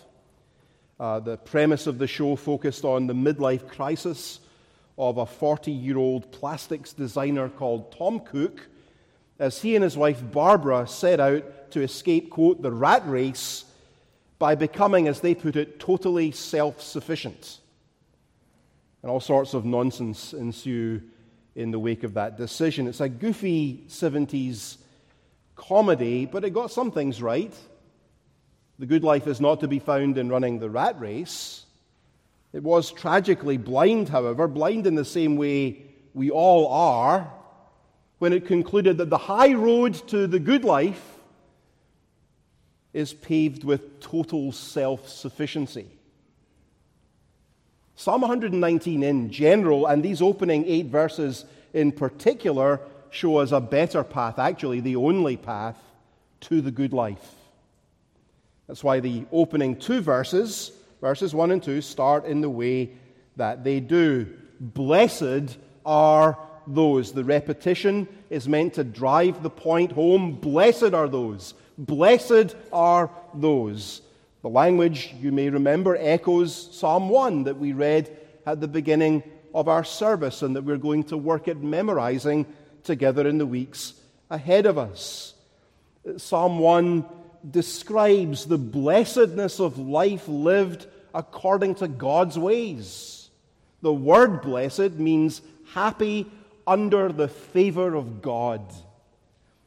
Uh, 0.99 1.19
the 1.19 1.37
premise 1.37 1.87
of 1.87 1.97
the 1.97 2.07
show 2.07 2.35
focused 2.35 2.83
on 2.83 3.07
the 3.07 3.13
midlife 3.13 3.67
crisis 3.69 4.39
of 4.97 5.17
a 5.17 5.25
40 5.25 5.71
year 5.71 5.97
old 5.97 6.31
plastics 6.31 6.91
designer 6.91 7.47
called 7.47 7.91
Tom 7.93 8.21
Good 8.31 8.59
as 9.39 9.61
he 9.61 9.75
and 9.75 9.83
his 9.83 9.95
wife 9.95 10.21
Barbara 10.31 10.85
set 10.85 11.21
out 11.21 11.71
to 11.71 11.81
escape, 11.81 12.29
quote, 12.29 12.61
the 12.61 12.71
rat 12.71 13.07
race 13.07 13.63
by 14.37 14.55
becoming, 14.55 15.07
as 15.07 15.21
they 15.21 15.33
put 15.33 15.55
it, 15.55 15.79
totally 15.79 16.31
self 16.31 16.81
sufficient. 16.81 17.59
And 19.01 19.09
all 19.09 19.21
sorts 19.21 19.53
of 19.53 19.63
nonsense 19.63 20.33
ensue 20.33 21.01
in 21.55 21.71
the 21.71 21.79
wake 21.79 22.03
of 22.03 22.13
that 22.15 22.37
decision. 22.37 22.87
It's 22.87 22.99
a 22.99 23.07
goofy 23.07 23.85
70s 23.87 24.77
comedy, 25.55 26.25
but 26.25 26.43
it 26.43 26.49
got 26.51 26.71
some 26.71 26.91
things 26.91 27.21
right. 27.21 27.53
The 28.79 28.85
good 28.85 29.03
life 29.03 29.27
is 29.27 29.41
not 29.41 29.59
to 29.59 29.67
be 29.67 29.79
found 29.79 30.17
in 30.17 30.29
running 30.29 30.59
the 30.59 30.69
rat 30.69 30.99
race. 31.01 31.65
It 32.53 32.63
was 32.63 32.91
tragically 32.91 33.57
blind, 33.57 34.07
however, 34.07 34.47
blind 34.47 34.87
in 34.87 34.95
the 34.95 35.03
same 35.03 35.35
way 35.35 35.83
we 36.13 36.31
all 36.31 36.67
are, 36.67 37.31
when 38.19 38.31
it 38.31 38.47
concluded 38.47 38.97
that 38.97 39.09
the 39.09 39.17
high 39.17 39.53
road 39.53 39.95
to 40.07 40.27
the 40.27 40.39
good 40.39 40.63
life 40.63 41.17
is 42.93 43.13
paved 43.13 43.65
with 43.65 43.99
total 43.99 44.53
self 44.53 45.09
sufficiency. 45.09 45.87
Psalm 47.95 48.21
119 48.21 49.03
in 49.03 49.29
general, 49.29 49.85
and 49.85 50.01
these 50.01 50.21
opening 50.21 50.65
eight 50.65 50.85
verses 50.85 51.43
in 51.73 51.91
particular, 51.91 52.79
show 53.09 53.37
us 53.37 53.51
a 53.51 53.59
better 53.59 54.05
path, 54.05 54.39
actually, 54.39 54.79
the 54.79 54.95
only 54.95 55.35
path 55.35 55.77
to 56.39 56.61
the 56.61 56.71
good 56.71 56.93
life. 56.93 57.35
That's 58.69 58.83
why 58.83 58.99
the 58.99 59.25
opening 59.31 59.77
two 59.77 59.99
verses, 59.99 60.71
verses 61.01 61.33
1 61.33 61.49
and 61.49 61.61
2, 61.61 61.81
start 61.81 62.25
in 62.25 62.41
the 62.41 62.51
way 62.51 62.91
that 63.35 63.63
they 63.63 63.79
do. 63.79 64.31
Blessed 64.59 65.57
are 65.87 66.37
those. 66.67 67.11
The 67.11 67.23
repetition 67.23 68.07
is 68.29 68.47
meant 68.47 68.75
to 68.75 68.83
drive 68.83 69.41
the 69.41 69.49
point 69.49 69.91
home. 69.91 70.33
Blessed 70.33 70.93
are 70.93 71.07
those. 71.07 71.55
Blessed 71.79 72.55
are 72.71 73.09
those. 73.33 74.03
The 74.43 74.49
language, 74.49 75.15
you 75.19 75.31
may 75.31 75.49
remember, 75.49 75.97
echoes 75.99 76.69
Psalm 76.77 77.09
1 77.09 77.45
that 77.45 77.57
we 77.57 77.73
read 77.73 78.15
at 78.45 78.61
the 78.61 78.67
beginning 78.67 79.23
of 79.51 79.67
our 79.67 79.83
service 79.83 80.43
and 80.43 80.55
that 80.55 80.63
we're 80.63 80.77
going 80.77 81.05
to 81.05 81.17
work 81.17 81.47
at 81.47 81.57
memorizing 81.57 82.45
together 82.83 83.27
in 83.27 83.39
the 83.39 83.47
weeks 83.47 83.95
ahead 84.29 84.67
of 84.67 84.77
us. 84.77 85.33
Psalm 86.17 86.59
1 86.59 87.05
describes 87.49 88.45
the 88.45 88.57
blessedness 88.57 89.59
of 89.59 89.77
life 89.77 90.27
lived 90.27 90.87
according 91.13 91.75
to 91.75 91.87
God's 91.87 92.37
ways. 92.37 93.29
The 93.81 93.93
word 93.93 94.41
blessed 94.41 94.93
means 94.93 95.41
happy 95.73 96.29
under 96.67 97.11
the 97.11 97.27
favor 97.27 97.95
of 97.95 98.21
God. 98.21 98.61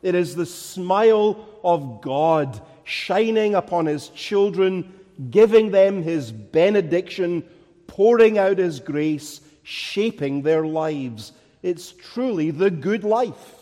It 0.02 0.14
is 0.14 0.35
the 0.35 0.47
smile 0.47 1.47
of 1.64 2.00
God 2.00 2.61
shining 2.85 3.55
upon 3.55 3.87
his 3.87 4.09
children, 4.09 4.93
giving 5.31 5.71
them 5.71 6.02
his 6.02 6.33
benediction, 6.33 7.45
pouring 7.87 8.38
out 8.38 8.59
his 8.59 8.81
grace, 8.81 9.41
shaping 9.62 10.43
their 10.43 10.67
lives. 10.67 11.33
It's 11.62 11.93
truly 11.93 12.50
the 12.50 12.71
good 12.71 13.05
life. 13.05 13.55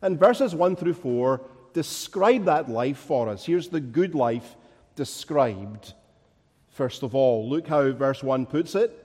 And 0.00 0.18
verses 0.18 0.54
1 0.54 0.76
through 0.76 0.94
4 0.94 1.40
describe 1.72 2.46
that 2.46 2.68
life 2.68 2.98
for 2.98 3.28
us. 3.28 3.44
Here's 3.44 3.68
the 3.68 3.80
good 3.80 4.14
life 4.14 4.56
described. 4.96 5.94
First 6.70 7.02
of 7.02 7.14
all, 7.14 7.48
look 7.48 7.66
how 7.68 7.90
verse 7.92 8.22
1 8.22 8.46
puts 8.46 8.74
it. 8.74 8.98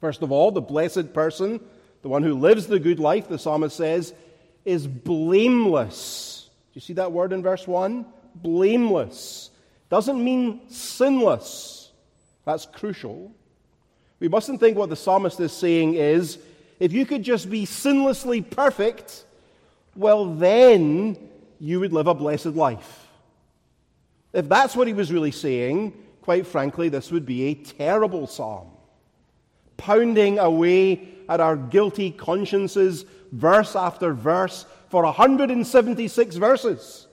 First 0.00 0.22
of 0.22 0.32
all, 0.32 0.50
the 0.50 0.60
blessed 0.60 1.12
person, 1.12 1.60
the 2.02 2.08
one 2.08 2.22
who 2.22 2.34
lives 2.34 2.66
the 2.66 2.80
good 2.80 2.98
life, 2.98 3.28
the 3.28 3.38
psalmist 3.38 3.76
says, 3.76 4.14
is 4.64 4.86
blameless. 4.86 6.48
Do 6.72 6.78
you 6.78 6.80
see 6.80 6.94
that 6.94 7.12
word 7.12 7.32
in 7.32 7.42
verse 7.42 7.66
1? 7.66 8.06
Blameless. 8.36 9.50
Doesn't 9.90 10.22
mean 10.22 10.62
sinless. 10.68 11.90
That's 12.44 12.66
crucial. 12.66 13.32
We 14.20 14.28
mustn't 14.28 14.60
think 14.60 14.76
what 14.76 14.88
the 14.88 14.96
psalmist 14.96 15.38
is 15.40 15.52
saying 15.52 15.94
is 15.94 16.38
if 16.80 16.92
you 16.92 17.04
could 17.06 17.22
just 17.22 17.50
be 17.50 17.66
sinlessly 17.66 18.48
perfect, 18.48 19.24
well, 19.94 20.34
then 20.34 21.16
you 21.62 21.78
would 21.78 21.92
live 21.92 22.08
a 22.08 22.14
blessed 22.14 22.46
life. 22.46 23.06
If 24.32 24.48
that's 24.48 24.74
what 24.74 24.88
he 24.88 24.92
was 24.92 25.12
really 25.12 25.30
saying, 25.30 25.92
quite 26.20 26.44
frankly, 26.44 26.88
this 26.88 27.12
would 27.12 27.24
be 27.24 27.44
a 27.44 27.54
terrible 27.54 28.26
psalm. 28.26 28.66
Pounding 29.76 30.40
away 30.40 31.06
at 31.28 31.38
our 31.38 31.56
guilty 31.56 32.10
consciences, 32.10 33.04
verse 33.30 33.76
after 33.76 34.12
verse, 34.12 34.66
for 34.88 35.04
176 35.04 36.34
verses. 36.34 37.06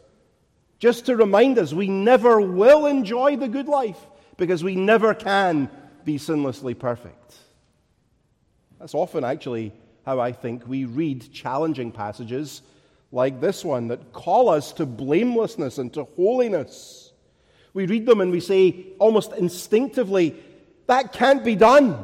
Just 0.79 1.05
to 1.05 1.15
remind 1.15 1.59
us, 1.59 1.71
we 1.71 1.87
never 1.87 2.41
will 2.41 2.87
enjoy 2.87 3.35
the 3.35 3.47
good 3.47 3.67
life 3.67 3.99
because 4.37 4.63
we 4.63 4.75
never 4.75 5.13
can 5.13 5.69
be 6.05 6.17
sinlessly 6.17 6.77
perfect. 6.77 7.35
That's 8.79 8.95
often 8.95 9.23
actually 9.23 9.73
how 10.07 10.19
I 10.19 10.31
think 10.31 10.67
we 10.67 10.85
read 10.85 11.31
challenging 11.31 11.91
passages 11.91 12.63
like 13.11 13.41
this 13.41 13.65
one 13.65 13.87
that 13.87 14.13
call 14.13 14.49
us 14.49 14.71
to 14.73 14.85
blamelessness 14.85 15.77
and 15.77 15.93
to 15.93 16.03
holiness. 16.15 17.11
We 17.73 17.85
read 17.85 18.05
them 18.05 18.21
and 18.21 18.31
we 18.31 18.39
say 18.39 18.87
almost 18.99 19.33
instinctively, 19.33 20.35
that 20.87 21.13
can't 21.13 21.43
be 21.43 21.55
done. 21.55 22.03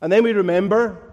And 0.00 0.12
then 0.12 0.24
we 0.24 0.32
remember 0.32 1.10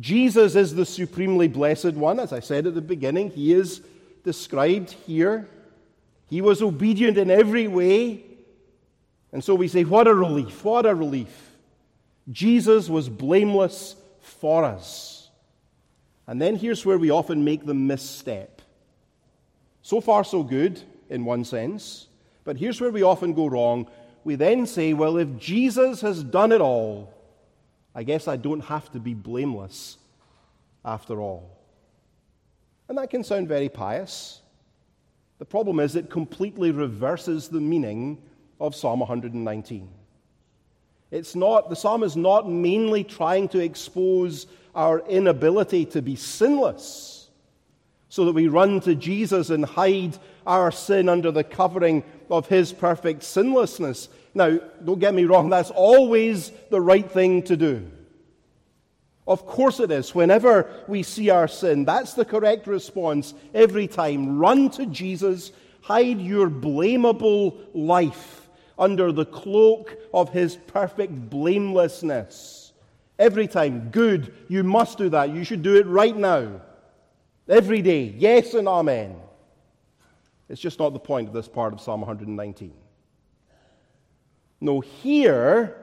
Jesus 0.00 0.54
is 0.56 0.74
the 0.74 0.86
supremely 0.86 1.48
blessed 1.48 1.94
one. 1.94 2.18
As 2.18 2.32
I 2.32 2.40
said 2.40 2.66
at 2.66 2.74
the 2.74 2.80
beginning, 2.80 3.30
he 3.30 3.52
is 3.52 3.82
described 4.24 4.90
here. 4.90 5.48
He 6.28 6.40
was 6.40 6.62
obedient 6.62 7.18
in 7.18 7.30
every 7.30 7.68
way. 7.68 8.24
And 9.32 9.44
so 9.44 9.54
we 9.54 9.68
say, 9.68 9.84
what 9.84 10.06
a 10.08 10.14
relief, 10.14 10.64
what 10.64 10.86
a 10.86 10.94
relief. 10.94 11.50
Jesus 12.30 12.88
was 12.88 13.08
blameless 13.08 13.96
for 14.20 14.64
us. 14.64 15.11
And 16.26 16.40
then 16.40 16.56
here's 16.56 16.86
where 16.86 16.98
we 16.98 17.10
often 17.10 17.44
make 17.44 17.66
the 17.66 17.74
misstep. 17.74 18.62
So 19.82 20.00
far, 20.00 20.24
so 20.24 20.42
good, 20.42 20.80
in 21.10 21.24
one 21.24 21.44
sense. 21.44 22.06
But 22.44 22.56
here's 22.56 22.80
where 22.80 22.90
we 22.90 23.02
often 23.02 23.34
go 23.34 23.46
wrong. 23.46 23.88
We 24.24 24.36
then 24.36 24.66
say, 24.66 24.92
well, 24.92 25.16
if 25.16 25.36
Jesus 25.38 26.00
has 26.00 26.22
done 26.22 26.52
it 26.52 26.60
all, 26.60 27.12
I 27.94 28.04
guess 28.04 28.28
I 28.28 28.36
don't 28.36 28.60
have 28.60 28.90
to 28.92 29.00
be 29.00 29.14
blameless 29.14 29.98
after 30.84 31.20
all. 31.20 31.58
And 32.88 32.98
that 32.98 33.10
can 33.10 33.24
sound 33.24 33.48
very 33.48 33.68
pious. 33.68 34.40
The 35.38 35.44
problem 35.44 35.80
is, 35.80 35.96
it 35.96 36.08
completely 36.08 36.70
reverses 36.70 37.48
the 37.48 37.60
meaning 37.60 38.22
of 38.60 38.76
Psalm 38.76 39.00
119. 39.00 39.88
It's 41.12 41.36
not, 41.36 41.68
the 41.68 41.76
psalm 41.76 42.02
is 42.02 42.16
not 42.16 42.50
mainly 42.50 43.04
trying 43.04 43.48
to 43.50 43.60
expose 43.60 44.46
our 44.74 45.00
inability 45.00 45.84
to 45.84 46.00
be 46.00 46.16
sinless 46.16 47.28
so 48.08 48.24
that 48.24 48.32
we 48.32 48.48
run 48.48 48.80
to 48.80 48.94
Jesus 48.94 49.50
and 49.50 49.62
hide 49.64 50.16
our 50.46 50.72
sin 50.72 51.10
under 51.10 51.30
the 51.30 51.44
covering 51.44 52.02
of 52.30 52.48
his 52.48 52.72
perfect 52.72 53.22
sinlessness. 53.22 54.08
Now, 54.34 54.58
don't 54.82 54.98
get 54.98 55.12
me 55.12 55.24
wrong, 55.24 55.50
that's 55.50 55.70
always 55.70 56.50
the 56.70 56.80
right 56.80 57.08
thing 57.08 57.42
to 57.42 57.58
do. 57.58 57.90
Of 59.26 59.46
course 59.46 59.80
it 59.80 59.90
is. 59.90 60.14
Whenever 60.14 60.68
we 60.88 61.02
see 61.02 61.28
our 61.28 61.46
sin, 61.46 61.84
that's 61.84 62.14
the 62.14 62.24
correct 62.24 62.66
response 62.66 63.34
every 63.52 63.86
time. 63.86 64.38
Run 64.38 64.70
to 64.70 64.86
Jesus, 64.86 65.52
hide 65.82 66.20
your 66.20 66.48
blamable 66.48 67.58
life 67.74 68.41
under 68.78 69.12
the 69.12 69.24
cloak 69.24 69.96
of 70.12 70.30
his 70.30 70.56
perfect 70.56 71.30
blamelessness. 71.30 72.72
Every 73.18 73.46
time, 73.46 73.90
good, 73.90 74.34
you 74.48 74.64
must 74.64 74.98
do 74.98 75.08
that. 75.10 75.30
You 75.30 75.44
should 75.44 75.62
do 75.62 75.76
it 75.76 75.86
right 75.86 76.16
now. 76.16 76.60
Every 77.48 77.82
day, 77.82 78.14
yes 78.16 78.54
and 78.54 78.66
amen. 78.66 79.16
It's 80.48 80.60
just 80.60 80.78
not 80.78 80.92
the 80.92 80.98
point 80.98 81.28
of 81.28 81.34
this 81.34 81.48
part 81.48 81.72
of 81.72 81.80
Psalm 81.80 82.00
119. 82.00 82.72
No, 84.60 84.80
here, 84.80 85.76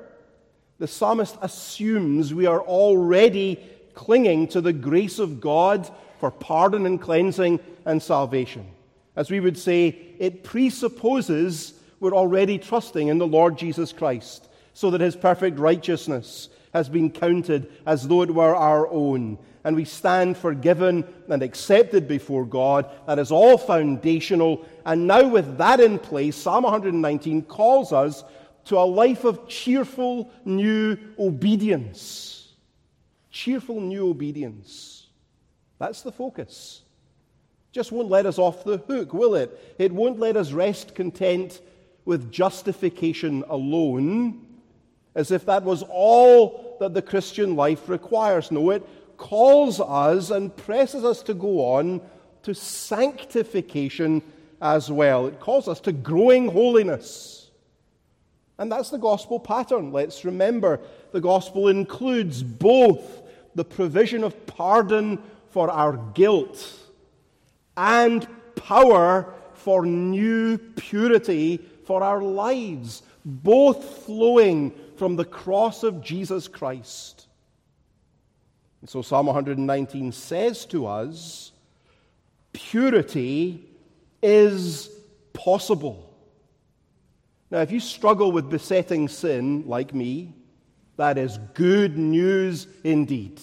the 0.78 0.88
psalmist 0.88 1.38
assumes 1.42 2.34
we 2.34 2.46
are 2.46 2.62
already 2.62 3.60
clinging 3.94 4.48
to 4.50 4.62
the 4.62 4.74
grace 4.74 5.20
of 5.20 5.42
God 5.42 5.90
for 6.20 6.32
pardon 6.32 6.86
and 6.86 7.02
cleansing 7.02 7.60
and 7.86 8.02
salvation. 8.02 8.66
As 9.16 9.30
we 9.30 9.40
would 9.40 9.58
say, 9.58 9.88
it 10.20 10.44
presupposes 10.44 11.74
we're 12.00 12.14
already 12.14 12.58
trusting 12.58 13.08
in 13.08 13.18
the 13.18 13.28
Lord 13.28 13.58
Jesus 13.58 13.92
Christ, 13.92 14.48
so 14.74 14.92
that 14.92 15.02
his 15.02 15.16
perfect 15.16 15.60
righteousness 15.60 16.50
has 16.74 16.88
been 16.90 17.12
counted 17.12 17.72
as 17.86 18.08
though 18.08 18.22
it 18.22 18.34
were 18.34 18.56
our 18.56 18.88
own. 18.88 19.38
And 19.64 19.76
we 19.76 19.86
stand 19.86 20.38
forgiven 20.38 21.04
and 21.28 21.44
accepted 21.44 22.08
before 22.08 22.46
God. 22.46 22.90
That 23.08 23.20
is 23.20 23.32
all 23.32 23.58
foundational. 23.58 24.66
And 24.86 25.06
now, 25.06 25.28
with 25.28 25.58
that 25.58 25.80
in 25.80 26.00
place, 26.00 26.38
Psalm 26.38 26.64
119 26.64 27.42
calls 27.44 27.92
us 27.92 28.24
to 28.66 28.78
a 28.78 28.86
life 28.86 29.26
of 29.26 29.48
cheerful 29.48 30.32
new 30.46 30.98
obedience. 31.18 32.54
Cheerful 33.32 33.82
new 33.82 34.10
obedience. 34.10 35.08
That's 35.78 36.02
the 36.04 36.12
focus. 36.12 36.84
Just 37.72 37.92
won't 37.92 38.10
let 38.10 38.26
us 38.26 38.40
off 38.40 38.64
the 38.64 38.78
hook, 38.78 39.14
will 39.14 39.36
it? 39.36 39.76
It 39.78 39.92
won't 39.92 40.20
let 40.20 40.38
us 40.38 40.52
rest 40.52 40.96
content 40.96 41.62
with 42.10 42.32
justification 42.32 43.44
alone, 43.50 44.44
as 45.14 45.30
if 45.30 45.46
that 45.46 45.64
was 45.64 45.84
all 45.88 46.76
that 46.80 46.96
the 46.96 47.04
Christian 47.04 47.56
life 47.56 47.88
requires. 47.88 48.52
No, 48.52 48.72
it 48.72 48.84
calls 49.16 49.80
us 49.80 50.32
and 50.32 50.58
presses 50.58 51.06
us 51.06 51.22
to 51.22 51.36
go 51.36 51.60
on 51.76 52.02
to 52.42 52.56
sanctification 52.56 54.24
as 54.60 54.90
well. 54.90 55.28
It 55.28 55.40
calls 55.40 55.68
us 55.68 55.80
to 55.82 55.92
growing 55.92 56.50
holiness. 56.50 57.52
And 58.58 58.72
that's 58.72 58.90
the 58.90 58.98
gospel 58.98 59.40
pattern. 59.40 59.92
Let's 59.92 60.26
remember 60.26 60.80
the 61.12 61.22
gospel 61.22 61.68
includes 61.68 62.42
both 62.42 63.22
the 63.54 63.66
provision 63.66 64.24
of 64.24 64.48
pardon 64.48 65.22
for 65.52 65.70
our 65.70 65.96
guilt 66.16 66.74
and 67.78 68.28
power 68.56 69.32
for 69.54 69.86
new 69.86 70.58
purity 70.58 71.69
for 71.90 72.04
our 72.04 72.22
lives, 72.22 73.02
both 73.26 73.84
flowing 74.06 74.72
from 74.98 75.16
the 75.16 75.26
cross 75.26 75.82
of 75.82 76.04
Jesus 76.04 76.48
Christ. 76.48 77.26
And 78.82 78.88
so 78.88 79.02
Psalm 79.02 79.26
119 79.26 80.12
says 80.12 80.68
to 80.68 80.86
us 80.86 81.52
purity 82.54 83.68
is 84.22 84.92
possible. 85.34 86.14
Now, 87.50 87.62
if 87.62 87.72
you 87.72 87.80
struggle 87.80 88.32
with 88.32 88.52
besetting 88.52 89.08
sin 89.08 89.64
like 89.66 89.92
me, 89.92 90.36
that 90.98 91.18
is 91.18 91.40
good 91.56 91.98
news 91.98 92.68
indeed. 92.84 93.42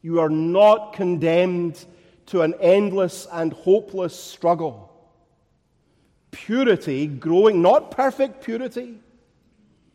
You 0.00 0.20
are 0.20 0.30
not 0.30 0.94
condemned 0.94 1.84
to 2.28 2.40
an 2.40 2.54
endless 2.58 3.26
and 3.30 3.52
hopeless 3.52 4.18
struggle 4.18 4.89
purity 6.30 7.06
growing, 7.06 7.62
not 7.62 7.90
perfect 7.90 8.42
purity, 8.42 8.98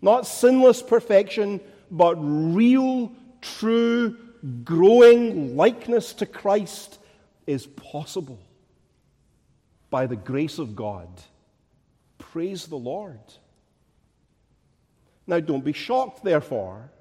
not 0.01 0.27
sinless 0.27 0.81
perfection, 0.81 1.59
but 1.91 2.15
real, 2.15 3.11
true, 3.41 4.17
growing 4.63 5.55
likeness 5.55 6.13
to 6.13 6.25
Christ 6.25 6.99
is 7.47 7.65
possible 7.67 8.39
by 9.89 10.07
the 10.07 10.15
grace 10.15 10.59
of 10.59 10.75
God. 10.75 11.07
Praise 12.17 12.67
the 12.67 12.75
Lord. 12.75 13.19
Now, 15.27 15.39
don't 15.39 15.65
be 15.65 15.73
shocked, 15.73 16.23
therefore, 16.23 16.91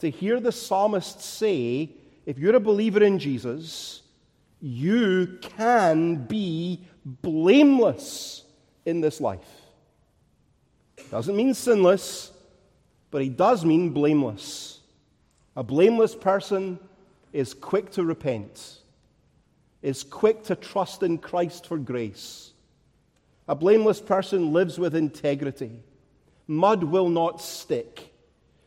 to 0.00 0.10
hear 0.10 0.40
the 0.40 0.50
psalmist 0.50 1.20
say 1.20 1.90
if 2.26 2.38
you're 2.38 2.56
a 2.56 2.60
believer 2.60 3.02
in 3.02 3.18
Jesus, 3.18 4.02
you 4.60 5.38
can 5.40 6.24
be 6.26 6.84
blameless 7.04 8.44
in 8.84 9.00
this 9.00 9.20
life. 9.20 9.48
Doesn't 11.10 11.36
mean 11.36 11.54
sinless, 11.54 12.32
but 13.10 13.22
he 13.22 13.28
does 13.28 13.64
mean 13.64 13.90
blameless. 13.90 14.80
A 15.56 15.62
blameless 15.62 16.14
person 16.14 16.78
is 17.32 17.54
quick 17.54 17.90
to 17.92 18.04
repent, 18.04 18.78
is 19.82 20.02
quick 20.02 20.44
to 20.44 20.54
trust 20.54 21.02
in 21.02 21.18
Christ 21.18 21.66
for 21.66 21.78
grace. 21.78 22.52
A 23.48 23.54
blameless 23.54 24.00
person 24.00 24.52
lives 24.52 24.78
with 24.78 24.94
integrity. 24.94 25.82
Mud 26.46 26.84
will 26.84 27.08
not 27.08 27.40
stick. 27.40 28.12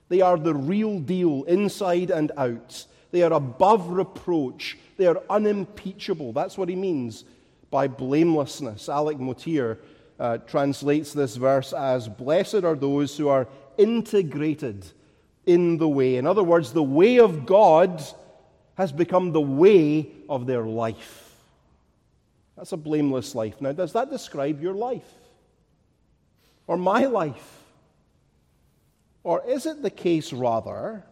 They 0.09 0.21
are 0.21 0.37
the 0.37 0.53
real 0.53 0.99
deal 0.99 1.43
inside 1.43 2.11
and 2.11 2.31
out. 2.37 2.85
They 3.11 3.23
are 3.23 3.33
above 3.33 3.89
reproach. 3.89 4.77
They 4.97 5.07
are 5.07 5.21
unimpeachable. 5.29 6.33
That's 6.33 6.57
what 6.57 6.69
he 6.69 6.75
means 6.75 7.23
by 7.71 7.87
blamelessness. 7.87 8.89
Alec 8.89 9.19
Motyer 9.19 9.79
uh, 10.19 10.37
translates 10.39 11.13
this 11.13 11.35
verse 11.35 11.73
as 11.73 12.07
Blessed 12.07 12.63
are 12.63 12.75
those 12.75 13.17
who 13.17 13.27
are 13.27 13.47
integrated 13.77 14.85
in 15.45 15.77
the 15.77 15.87
way. 15.87 16.15
In 16.15 16.25
other 16.25 16.43
words, 16.43 16.71
the 16.71 16.83
way 16.83 17.19
of 17.19 17.45
God 17.45 18.03
has 18.75 18.91
become 18.91 19.31
the 19.31 19.41
way 19.41 20.09
of 20.29 20.45
their 20.45 20.63
life. 20.63 21.35
That's 22.57 22.71
a 22.71 22.77
blameless 22.77 23.35
life. 23.35 23.59
Now, 23.61 23.73
does 23.73 23.93
that 23.93 24.09
describe 24.09 24.61
your 24.61 24.73
life? 24.73 25.11
Or 26.67 26.77
my 26.77 27.05
life? 27.05 27.63
Or 29.23 29.43
is 29.45 29.65
it 29.65 29.81
the 29.81 29.89
case, 29.89 30.31
rather, 30.31 31.03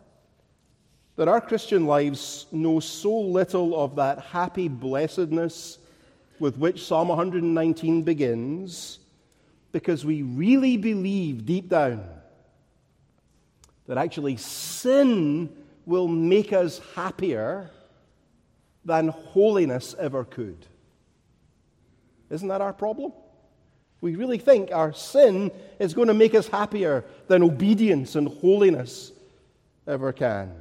that 1.15 1.27
our 1.27 1.41
Christian 1.41 1.85
lives 1.85 2.47
know 2.51 2.79
so 2.79 3.19
little 3.19 3.79
of 3.79 3.95
that 3.97 4.19
happy 4.19 4.67
blessedness 4.67 5.77
with 6.39 6.57
which 6.57 6.85
Psalm 6.85 7.09
119 7.09 8.03
begins 8.03 8.99
because 9.71 10.05
we 10.05 10.21
really 10.21 10.77
believe 10.77 11.45
deep 11.45 11.69
down 11.69 12.07
that 13.87 13.97
actually 13.97 14.37
sin 14.37 15.49
will 15.85 16.07
make 16.07 16.53
us 16.53 16.79
happier 16.95 17.69
than 18.85 19.09
holiness 19.09 19.95
ever 19.99 20.23
could. 20.23 20.65
Isn't 22.29 22.47
that 22.47 22.61
our 22.61 22.73
problem? 22.73 23.13
We 24.01 24.15
really 24.15 24.37
think 24.37 24.71
our 24.71 24.93
sin 24.93 25.51
is 25.79 25.93
going 25.93 26.09
to 26.09 26.13
make 26.13 26.35
us 26.35 26.47
happier 26.47 27.05
than 27.27 27.43
obedience 27.43 28.15
and 28.15 28.27
holiness 28.27 29.11
ever 29.87 30.11
can. 30.11 30.53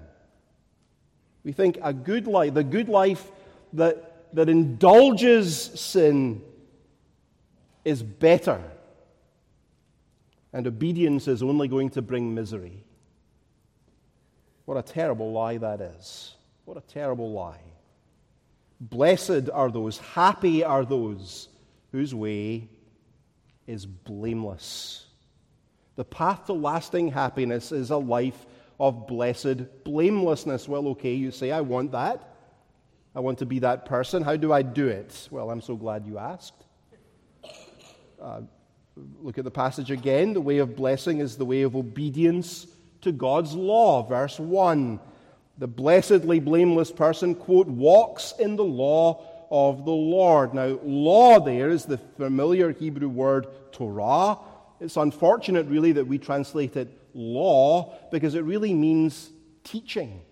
We 1.45 1.53
think 1.53 1.79
a 1.83 1.93
good 1.93 2.27
life, 2.27 2.55
the 2.55 2.63
good 2.63 2.89
life 2.89 3.31
that, 3.73 4.12
that 4.33 4.49
indulges 4.49 5.57
sin, 5.59 6.43
is 7.85 8.03
better. 8.03 8.63
And 10.53 10.67
obedience 10.67 11.29
is 11.29 11.43
only 11.43 11.69
going 11.69 11.91
to 11.91 12.03
bring 12.03 12.35
misery. 12.35 12.85
What 14.65 14.77
a 14.77 14.83
terrible 14.83 15.33
lie 15.33 15.59
that 15.59 15.81
is. 15.81 16.35
What 16.65 16.77
a 16.77 16.83
terrible 16.83 17.33
lie. 17.33 17.61
Blessed 18.81 19.51
are 19.53 19.71
those, 19.71 19.99
happy 19.99 20.65
are 20.65 20.85
those 20.85 21.49
whose 21.91 22.15
way 22.15 22.69
is 23.67 23.87
blameless. 23.87 25.07
The 25.97 26.05
path 26.05 26.47
to 26.47 26.53
lasting 26.53 27.09
happiness 27.09 27.71
is 27.71 27.91
a 27.91 27.97
life 27.97 28.47
of 28.81 29.07
blessed 29.07 29.85
blamelessness. 29.85 30.69
Well, 30.69 30.89
okay, 30.89 31.15
you 31.15 31.31
say, 31.31 31.51
I 31.51 31.61
want 31.61 31.93
that. 31.93 32.32
I 33.15 33.21
want 33.21 33.39
to 33.41 33.47
be 33.47 33.59
that 33.59 33.85
person. 33.85 34.23
How 34.23 34.37
do 34.37 34.53
I 34.53 34.63
do 34.63 34.89
it? 34.89 35.29
Well, 35.31 35.51
I'm 35.51 35.61
so 35.61 35.77
glad 35.77 36.07
you 36.07 36.19
asked. 36.19 36.65
Uh, 38.21 38.43
look 39.21 39.37
at 39.37 39.45
the 39.45 39.51
passage 39.51 39.91
again. 39.91 40.33
The 40.33 40.41
way 40.41 40.59
of 40.59 40.77
blessing 40.77 41.19
is 41.19 41.37
the 41.37 41.45
way 41.45 41.63
of 41.63 41.77
obedience 41.77 42.67
to 43.03 43.13
God's 43.13 43.55
law. 43.55 44.03
Verse 44.03 44.39
1. 44.39 44.99
The 45.59 45.67
blessedly 45.67 46.41
blameless 46.41 46.91
person, 46.91 47.35
quote, 47.35 47.67
walks 47.67 48.33
in 48.39 48.57
the 48.57 48.65
law 48.65 49.23
of 49.51 49.85
the 49.85 49.93
Lord. 49.93 50.55
Now, 50.55 50.79
law 50.83 51.39
there 51.39 51.69
is 51.69 51.85
the 51.85 51.99
familiar 51.99 52.73
Hebrew 52.73 53.09
word 53.09 53.47
Torah. 53.73 54.39
It's 54.81 54.97
unfortunate, 54.97 55.67
really, 55.67 55.93
that 55.93 56.07
we 56.07 56.17
translate 56.17 56.77
it 56.77 56.99
law 57.13 57.95
because 58.11 58.35
it 58.35 58.45
really 58.45 58.73
means 58.73 59.31
teaching. 59.65 60.23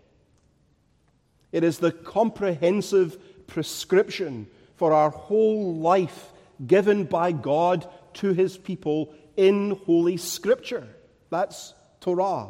It 1.52 1.64
is 1.64 1.78
the 1.78 1.92
comprehensive 1.92 3.46
prescription 3.46 4.46
for 4.76 4.92
our 4.92 5.10
whole 5.10 5.74
life 5.76 6.32
given 6.66 7.04
by 7.04 7.32
God 7.32 7.88
to 8.14 8.32
his 8.32 8.56
people 8.56 9.14
in 9.36 9.70
Holy 9.86 10.16
Scripture. 10.16 10.86
That's 11.30 11.74
Torah. 12.00 12.48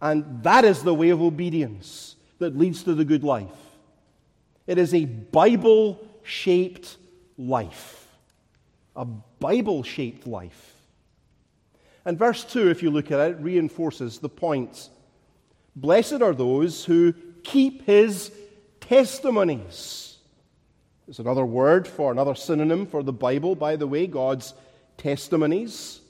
And 0.00 0.42
that 0.44 0.64
is 0.64 0.82
the 0.82 0.94
way 0.94 1.10
of 1.10 1.20
obedience 1.20 2.16
that 2.38 2.56
leads 2.56 2.84
to 2.84 2.94
the 2.94 3.04
good 3.04 3.24
life. 3.24 3.50
It 4.66 4.78
is 4.78 4.94
a 4.94 5.04
Bible 5.04 6.06
shaped 6.22 6.96
life. 7.36 8.06
A 8.94 9.04
Bible 9.04 9.82
shaped 9.82 10.26
life. 10.26 10.74
And 12.04 12.18
verse 12.18 12.44
2, 12.44 12.70
if 12.70 12.82
you 12.82 12.90
look 12.90 13.10
at 13.10 13.30
it, 13.30 13.36
reinforces 13.40 14.18
the 14.18 14.28
point. 14.28 14.88
Blessed 15.74 16.22
are 16.22 16.34
those 16.34 16.84
who 16.84 17.14
keep 17.44 17.84
his 17.84 18.32
testimonies. 18.80 20.16
It's 21.06 21.18
another 21.18 21.44
word 21.44 21.88
for 21.88 22.12
another 22.12 22.34
synonym 22.34 22.86
for 22.86 23.02
the 23.02 23.12
Bible, 23.12 23.54
by 23.54 23.76
the 23.76 23.86
way, 23.86 24.06
God's 24.06 24.52
testimonies. 24.98 26.00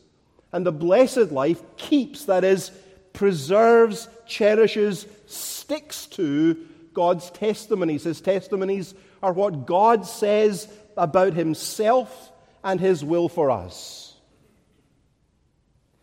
And 0.52 0.66
the 0.66 0.72
blessed 0.72 1.30
life 1.30 1.62
keeps, 1.76 2.24
that 2.24 2.42
is, 2.42 2.70
preserves, 3.12 4.08
cherishes, 4.26 5.06
sticks 5.26 6.06
to 6.06 6.66
God's 6.94 7.30
testimonies. 7.30 8.04
His 8.04 8.20
testimonies 8.20 8.94
are 9.22 9.32
what 9.32 9.66
God 9.66 10.06
says 10.06 10.68
about 10.96 11.34
himself 11.34 12.32
and 12.64 12.80
his 12.80 13.04
will 13.04 13.28
for 13.28 13.50
us. 13.50 14.14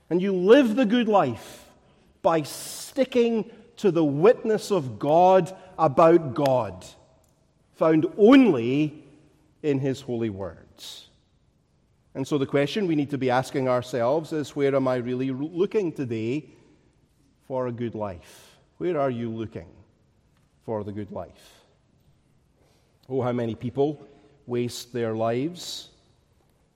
And 0.09 0.21
you 0.21 0.33
live 0.33 0.75
the 0.75 0.85
good 0.85 1.07
life 1.07 1.65
by 2.21 2.43
sticking 2.43 3.51
to 3.77 3.91
the 3.91 4.03
witness 4.03 4.71
of 4.71 4.99
God 4.99 5.55
about 5.77 6.33
God, 6.33 6.85
found 7.73 8.05
only 8.17 9.03
in 9.63 9.79
his 9.79 10.01
holy 10.01 10.29
words. 10.29 11.09
And 12.13 12.25
so 12.25 12.37
the 12.37 12.45
question 12.45 12.87
we 12.87 12.95
need 12.95 13.09
to 13.09 13.17
be 13.17 13.29
asking 13.29 13.67
ourselves 13.67 14.31
is 14.31 14.55
where 14.55 14.73
am 14.75 14.87
I 14.87 14.95
really 14.95 15.31
looking 15.31 15.91
today 15.91 16.45
for 17.47 17.67
a 17.67 17.71
good 17.71 17.93
life? 17.93 18.57
Where 18.77 18.99
are 18.99 19.09
you 19.09 19.29
looking 19.29 19.67
for 20.65 20.83
the 20.83 20.93
good 20.93 21.11
life? 21.11 21.65
Oh, 23.09 23.21
how 23.21 23.33
many 23.33 23.53
people 23.53 24.07
waste 24.47 24.93
their 24.93 25.13
lives 25.13 25.89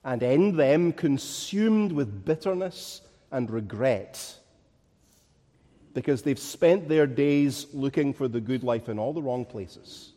and 0.04 0.22
end 0.22 0.58
them 0.58 0.92
consumed 0.92 1.92
with 1.92 2.24
bitterness 2.24 3.00
and 3.30 3.50
regret 3.50 4.39
because 5.92 6.22
they've 6.22 6.38
spent 6.38 6.88
their 6.88 7.06
days 7.06 7.66
looking 7.72 8.12
for 8.12 8.28
the 8.28 8.40
good 8.40 8.62
life 8.62 8.88
in 8.88 8.98
all 8.98 9.12
the 9.12 9.22
wrong 9.22 9.44
places. 9.44 10.12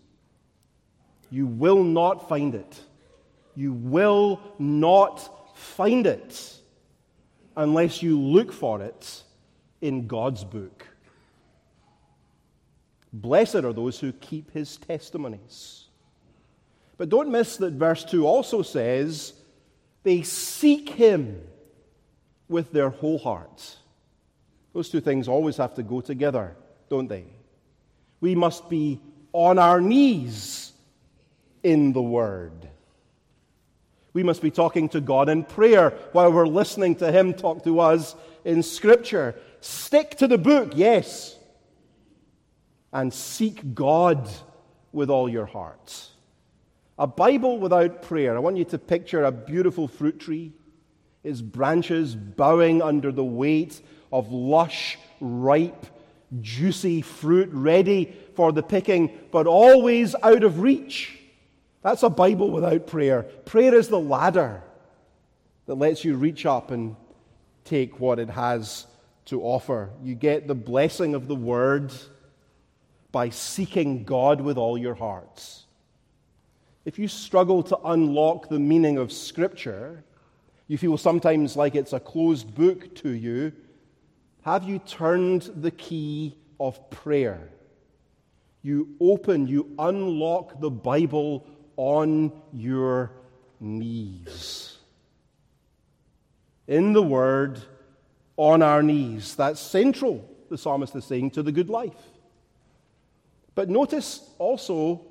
You 1.30 1.48
will 1.48 1.84
not 1.84 2.30
find 2.30 2.54
it. 2.54 2.80
You 3.56 3.74
will 3.74 4.40
not 4.60 5.58
find 5.58 6.06
it 6.06 6.60
unless 7.56 8.04
you 8.04 8.20
look 8.20 8.52
for 8.52 8.82
it 8.82 9.24
in 9.82 10.08
God's 10.08 10.44
book. 10.44 10.88
Blessed 13.12 13.56
are 13.56 13.74
those 13.74 14.00
who 14.00 14.12
keep 14.12 14.52
his 14.52 14.78
testimonies. 14.78 15.86
But 16.98 17.10
don't 17.10 17.32
miss 17.32 17.58
that 17.58 17.74
verse 17.74 18.04
2 18.04 18.26
also 18.26 18.62
says 18.62 19.34
they 20.04 20.22
seek 20.24 20.90
him 20.90 21.42
with 22.48 22.72
their 22.72 22.90
whole 22.90 23.18
heart. 23.18 23.78
Those 24.74 24.90
two 24.90 25.02
things 25.02 25.28
always 25.28 25.58
have 25.58 25.76
to 25.76 25.84
go 25.84 26.02
together, 26.02 26.56
don't 26.90 27.08
they? 27.08 27.26
We 28.20 28.36
must 28.36 28.70
be 28.70 29.00
on 29.32 29.60
our 29.60 29.80
knees 29.80 30.72
in 31.62 31.94
the 31.94 32.02
Word. 32.02 32.70
We 34.14 34.24
must 34.24 34.42
be 34.42 34.52
talking 34.52 34.90
to 34.90 35.02
God 35.02 35.30
in 35.30 35.44
prayer 35.44 35.92
while 36.12 36.32
we're 36.32 36.48
listening 36.48 36.96
to 36.98 37.12
Him 37.12 37.34
talk 37.34 37.64
to 37.64 37.80
us 37.80 38.16
in 38.46 38.62
Scripture. 38.64 39.36
Stick 39.60 40.18
to 40.18 40.28
the 40.28 40.38
book, 40.38 40.74
yes, 40.76 41.38
and 42.92 43.14
seek 43.14 43.74
God 43.74 44.30
with 44.92 45.10
all 45.10 45.28
your 45.30 45.46
heart. 45.46 46.08
A 47.00 47.08
Bible 47.08 47.58
without 47.58 48.04
prayer. 48.04 48.36
I 48.36 48.40
want 48.40 48.58
you 48.58 48.66
to 48.66 48.78
picture 48.78 49.24
a 49.24 49.32
beautiful 49.32 49.88
fruit 49.88 50.20
tree, 50.20 50.54
its 51.24 51.42
branches 51.42 52.16
bowing 52.16 52.82
under 52.82 53.12
the 53.12 53.24
weight 53.24 53.82
of 54.14 54.32
lush, 54.32 55.00
ripe, 55.20 55.88
juicy 56.40 57.02
fruit 57.02 57.50
ready 57.52 58.16
for 58.36 58.52
the 58.52 58.62
picking, 58.62 59.12
but 59.32 59.48
always 59.48 60.16
out 60.22 60.44
of 60.44 60.60
reach. 60.60 61.18
That's 61.82 62.04
a 62.04 62.10
Bible 62.10 62.52
without 62.52 62.86
prayer. 62.86 63.24
Prayer 63.24 63.74
is 63.74 63.88
the 63.88 64.00
ladder 64.00 64.62
that 65.66 65.76
lets 65.76 66.06
you 66.06 66.16
reach 66.16 66.46
up 66.46 66.70
and 66.70 66.96
take 67.66 68.00
what 68.00 68.20
it 68.20 68.30
has 68.30 68.86
to 69.26 69.42
offer. 69.42 69.90
You 70.04 70.14
get 70.14 70.48
the 70.48 70.56
blessing 70.56 71.16
of 71.16 71.28
the 71.28 71.36
word 71.36 71.92
by 73.12 73.30
seeking 73.30 74.04
God 74.04 74.42
with 74.42 74.58
all 74.58 74.78
your 74.78 74.96
hearts. 74.96 75.66
If 76.86 77.00
you 77.00 77.08
struggle 77.08 77.64
to 77.64 77.78
unlock 77.86 78.48
the 78.48 78.60
meaning 78.60 78.98
of 78.98 79.12
Scripture, 79.12 80.04
you 80.68 80.78
feel 80.78 80.98
sometimes 80.98 81.58
like 81.58 81.74
it's 81.74 81.94
a 81.94 82.00
closed 82.00 82.54
book 82.54 82.94
to 82.96 83.10
you, 83.10 83.54
have 84.44 84.64
you 84.64 84.80
turned 84.80 85.50
the 85.56 85.72
key 85.72 86.38
of 86.60 86.90
prayer? 86.90 87.50
You 88.62 88.96
open, 89.00 89.48
you 89.48 89.72
unlock 89.78 90.60
the 90.60 90.72
Bible 90.72 91.46
on 91.76 92.32
your 92.54 93.12
knees. 93.60 94.78
In 96.68 96.94
the 96.94 97.02
Word, 97.02 97.60
on 98.38 98.62
our 98.62 98.82
knees. 98.82 99.36
That's 99.36 99.60
central, 99.60 100.28
the 100.50 100.58
psalmist 100.58 100.96
is 100.96 101.06
saying, 101.06 101.32
to 101.32 101.44
the 101.44 101.52
good 101.52 101.70
life. 101.70 101.92
But 103.56 103.70
notice 103.70 104.30
also 104.40 105.02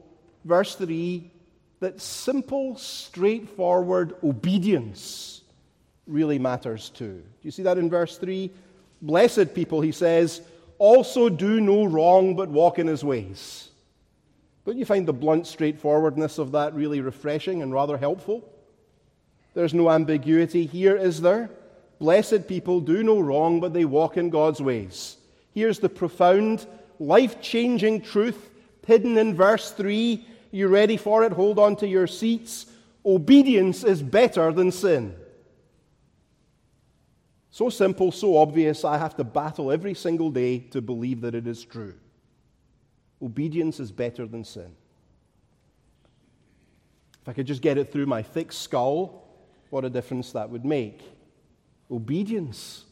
verse 0.44 0.74
3 0.74 1.30
that 1.80 2.00
simple, 2.00 2.76
straightforward 2.76 4.14
obedience 4.22 5.42
really 6.06 6.38
matters 6.38 6.90
too. 6.90 7.14
Do 7.14 7.42
you 7.42 7.50
see 7.50 7.64
that 7.64 7.78
in 7.78 7.90
verse 7.90 8.18
3? 8.18 8.50
Blessed 9.02 9.54
people, 9.54 9.80
he 9.80 9.92
says, 9.92 10.40
also 10.78 11.28
do 11.28 11.60
no 11.60 11.84
wrong 11.84 12.36
but 12.36 12.48
walk 12.48 12.78
in 12.78 12.86
his 12.86 13.04
ways. 13.04 13.68
Don't 14.64 14.78
you 14.78 14.84
find 14.84 15.06
the 15.06 15.12
blunt 15.12 15.46
straightforwardness 15.46 16.38
of 16.38 16.52
that 16.52 16.72
really 16.74 17.00
refreshing 17.00 17.62
and 17.62 17.72
rather 17.72 17.98
helpful? 17.98 18.48
There's 19.54 19.74
no 19.74 19.90
ambiguity 19.90 20.66
here, 20.66 20.96
is 20.96 21.20
there? 21.20 21.50
Blessed 21.98 22.48
people 22.48 22.80
do 22.80 23.02
no 23.02 23.20
wrong, 23.20 23.60
but 23.60 23.72
they 23.72 23.84
walk 23.84 24.16
in 24.16 24.30
God's 24.30 24.62
ways. 24.62 25.16
Here's 25.52 25.80
the 25.80 25.88
profound, 25.88 26.66
life 26.98 27.40
changing 27.40 28.02
truth 28.02 28.50
hidden 28.86 29.18
in 29.18 29.34
verse 29.34 29.70
3. 29.72 30.26
You 30.50 30.68
ready 30.68 30.96
for 30.96 31.24
it? 31.24 31.32
Hold 31.32 31.58
on 31.58 31.76
to 31.76 31.88
your 31.88 32.06
seats. 32.06 32.66
Obedience 33.04 33.84
is 33.84 34.02
better 34.02 34.52
than 34.52 34.70
sin. 34.70 35.14
So 37.52 37.68
simple, 37.68 38.10
so 38.10 38.38
obvious, 38.38 38.82
I 38.82 38.96
have 38.96 39.14
to 39.18 39.24
battle 39.24 39.70
every 39.70 39.92
single 39.92 40.30
day 40.30 40.58
to 40.70 40.80
believe 40.80 41.20
that 41.20 41.34
it 41.34 41.46
is 41.46 41.62
true. 41.62 41.94
Obedience 43.20 43.78
is 43.78 43.92
better 43.92 44.26
than 44.26 44.42
sin. 44.42 44.74
If 47.20 47.28
I 47.28 47.34
could 47.34 47.46
just 47.46 47.60
get 47.60 47.76
it 47.76 47.92
through 47.92 48.06
my 48.06 48.22
thick 48.22 48.52
skull, 48.52 49.28
what 49.68 49.84
a 49.84 49.90
difference 49.90 50.32
that 50.32 50.48
would 50.48 50.64
make. 50.64 51.02
Obedience 51.90 52.84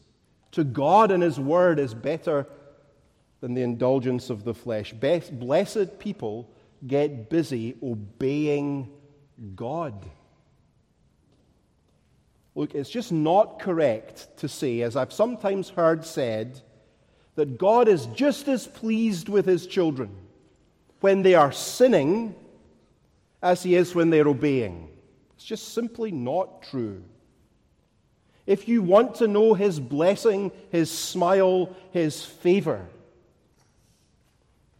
to 0.51 0.63
God 0.63 1.09
and 1.09 1.23
His 1.23 1.39
Word 1.39 1.79
is 1.79 1.95
better 1.95 2.47
than 3.41 3.55
the 3.55 3.63
indulgence 3.63 4.29
of 4.29 4.43
the 4.43 4.53
flesh. 4.53 4.93
Blessed 4.93 5.97
people 5.97 6.51
get 6.85 7.31
busy 7.31 7.77
obeying 7.81 8.91
God. 9.55 10.05
Look, 12.53 12.75
it's 12.75 12.89
just 12.89 13.11
not 13.11 13.59
correct 13.59 14.37
to 14.37 14.47
say, 14.47 14.81
as 14.81 14.95
I've 14.95 15.13
sometimes 15.13 15.69
heard 15.69 16.05
said, 16.05 16.61
that 17.35 17.57
God 17.57 17.87
is 17.87 18.07
just 18.07 18.47
as 18.47 18.67
pleased 18.67 19.29
with 19.29 19.45
his 19.45 19.65
children 19.65 20.15
when 20.99 21.21
they 21.21 21.33
are 21.33 21.51
sinning 21.51 22.35
as 23.41 23.63
he 23.63 23.75
is 23.75 23.95
when 23.95 24.09
they're 24.09 24.27
obeying. 24.27 24.89
It's 25.35 25.45
just 25.45 25.73
simply 25.73 26.11
not 26.11 26.61
true. 26.63 27.03
If 28.45 28.67
you 28.67 28.81
want 28.81 29.15
to 29.15 29.27
know 29.27 29.53
his 29.53 29.79
blessing, 29.79 30.51
his 30.71 30.91
smile, 30.91 31.75
his 31.91 32.23
favor, 32.23 32.85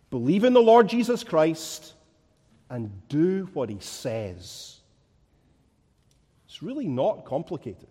believe 0.10 0.44
in 0.44 0.54
the 0.54 0.62
Lord 0.62 0.90
Jesus 0.90 1.24
Christ 1.24 1.94
and 2.70 2.92
do 3.08 3.50
what 3.54 3.70
he 3.70 3.80
says. 3.80 4.81
It's 6.62 6.68
really 6.68 6.88
not 6.88 7.26
complicated. 7.26 7.88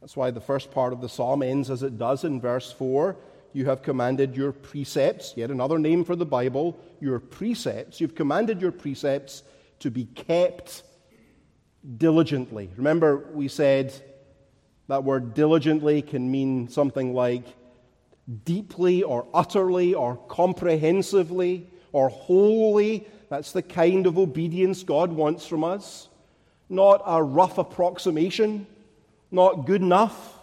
That's 0.00 0.16
why 0.16 0.30
the 0.30 0.40
first 0.40 0.70
part 0.70 0.94
of 0.94 1.02
the 1.02 1.08
psalm 1.10 1.42
ends 1.42 1.68
as 1.68 1.82
it 1.82 1.98
does 1.98 2.24
in 2.24 2.40
verse 2.40 2.72
4. 2.72 3.14
You 3.52 3.66
have 3.66 3.82
commanded 3.82 4.34
your 4.34 4.52
precepts, 4.52 5.34
yet 5.36 5.50
another 5.50 5.78
name 5.78 6.06
for 6.06 6.16
the 6.16 6.24
Bible, 6.24 6.80
your 7.00 7.18
precepts. 7.18 8.00
You've 8.00 8.14
commanded 8.14 8.62
your 8.62 8.72
precepts 8.72 9.42
to 9.80 9.90
be 9.90 10.06
kept 10.06 10.82
diligently. 11.98 12.70
Remember, 12.74 13.28
we 13.34 13.48
said 13.48 13.92
that 14.88 15.04
word 15.04 15.34
diligently 15.34 16.00
can 16.00 16.30
mean 16.30 16.68
something 16.68 17.12
like 17.12 17.44
deeply 18.46 19.02
or 19.02 19.26
utterly 19.34 19.92
or 19.92 20.16
comprehensively 20.16 21.68
or 21.92 22.08
wholly. 22.08 23.06
That's 23.28 23.52
the 23.52 23.60
kind 23.60 24.06
of 24.06 24.16
obedience 24.16 24.82
God 24.82 25.12
wants 25.12 25.46
from 25.46 25.64
us 25.64 26.08
not 26.68 27.02
a 27.06 27.22
rough 27.22 27.58
approximation, 27.58 28.66
not 29.30 29.66
good 29.66 29.82
enough, 29.82 30.38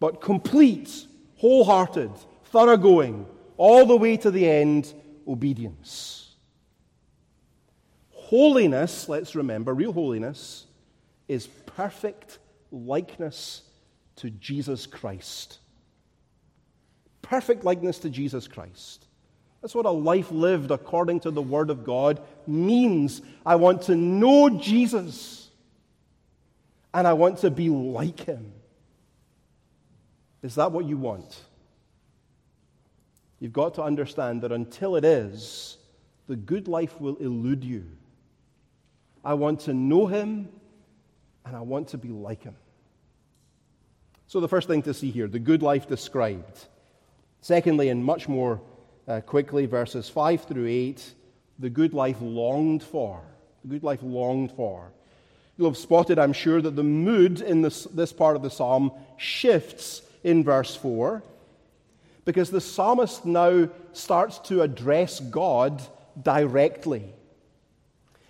but 0.00 0.20
complete, 0.20 1.06
wholehearted, 1.36 2.10
thoroughgoing, 2.46 3.26
all 3.56 3.86
the 3.86 3.96
way 3.96 4.16
to 4.16 4.30
the 4.30 4.48
end 4.48 4.92
obedience. 5.28 6.34
Holiness, 8.10 9.08
let's 9.08 9.34
remember, 9.34 9.74
real 9.74 9.92
holiness 9.92 10.66
is 11.28 11.46
perfect 11.46 12.38
likeness 12.70 13.62
to 14.16 14.30
Jesus 14.30 14.86
Christ. 14.86 15.58
Perfect 17.20 17.64
likeness 17.64 17.98
to 18.00 18.10
Jesus 18.10 18.48
Christ. 18.48 19.06
That's 19.62 19.76
what 19.76 19.86
a 19.86 19.90
life 19.90 20.32
lived 20.32 20.72
according 20.72 21.20
to 21.20 21.30
the 21.30 21.40
Word 21.40 21.70
of 21.70 21.84
God 21.84 22.20
means. 22.48 23.22
I 23.46 23.54
want 23.54 23.82
to 23.82 23.94
know 23.94 24.50
Jesus, 24.50 25.48
and 26.92 27.06
I 27.06 27.12
want 27.12 27.38
to 27.38 27.50
be 27.50 27.70
like 27.70 28.20
Him. 28.20 28.52
Is 30.42 30.56
that 30.56 30.72
what 30.72 30.84
you 30.84 30.98
want? 30.98 31.40
You've 33.38 33.52
got 33.52 33.74
to 33.74 33.82
understand 33.82 34.42
that 34.42 34.50
until 34.50 34.96
it 34.96 35.04
is, 35.04 35.78
the 36.26 36.36
good 36.36 36.66
life 36.66 37.00
will 37.00 37.16
elude 37.16 37.62
you. 37.62 37.84
I 39.24 39.34
want 39.34 39.60
to 39.60 39.74
know 39.74 40.08
Him, 40.08 40.48
and 41.46 41.56
I 41.56 41.60
want 41.60 41.88
to 41.88 41.98
be 41.98 42.08
like 42.08 42.42
Him. 42.42 42.56
So, 44.26 44.40
the 44.40 44.48
first 44.48 44.66
thing 44.66 44.82
to 44.82 44.94
see 44.94 45.12
here, 45.12 45.28
the 45.28 45.38
good 45.38 45.62
life 45.62 45.86
described. 45.86 46.66
Secondly, 47.42 47.90
and 47.90 48.04
much 48.04 48.28
more 48.28 48.60
uh, 49.08 49.20
quickly, 49.20 49.66
verses 49.66 50.08
5 50.08 50.44
through 50.44 50.66
8, 50.66 51.14
the 51.58 51.70
good 51.70 51.94
life 51.94 52.18
longed 52.20 52.82
for. 52.82 53.20
The 53.64 53.68
good 53.68 53.82
life 53.82 54.00
longed 54.02 54.52
for. 54.52 54.92
You'll 55.56 55.70
have 55.70 55.76
spotted, 55.76 56.18
I'm 56.18 56.32
sure, 56.32 56.60
that 56.60 56.76
the 56.76 56.82
mood 56.82 57.40
in 57.40 57.62
this, 57.62 57.84
this 57.84 58.12
part 58.12 58.36
of 58.36 58.42
the 58.42 58.50
psalm 58.50 58.92
shifts 59.16 60.02
in 60.24 60.44
verse 60.44 60.74
4 60.74 61.22
because 62.24 62.50
the 62.50 62.60
psalmist 62.60 63.24
now 63.24 63.68
starts 63.92 64.38
to 64.38 64.62
address 64.62 65.20
God 65.20 65.82
directly. 66.20 67.04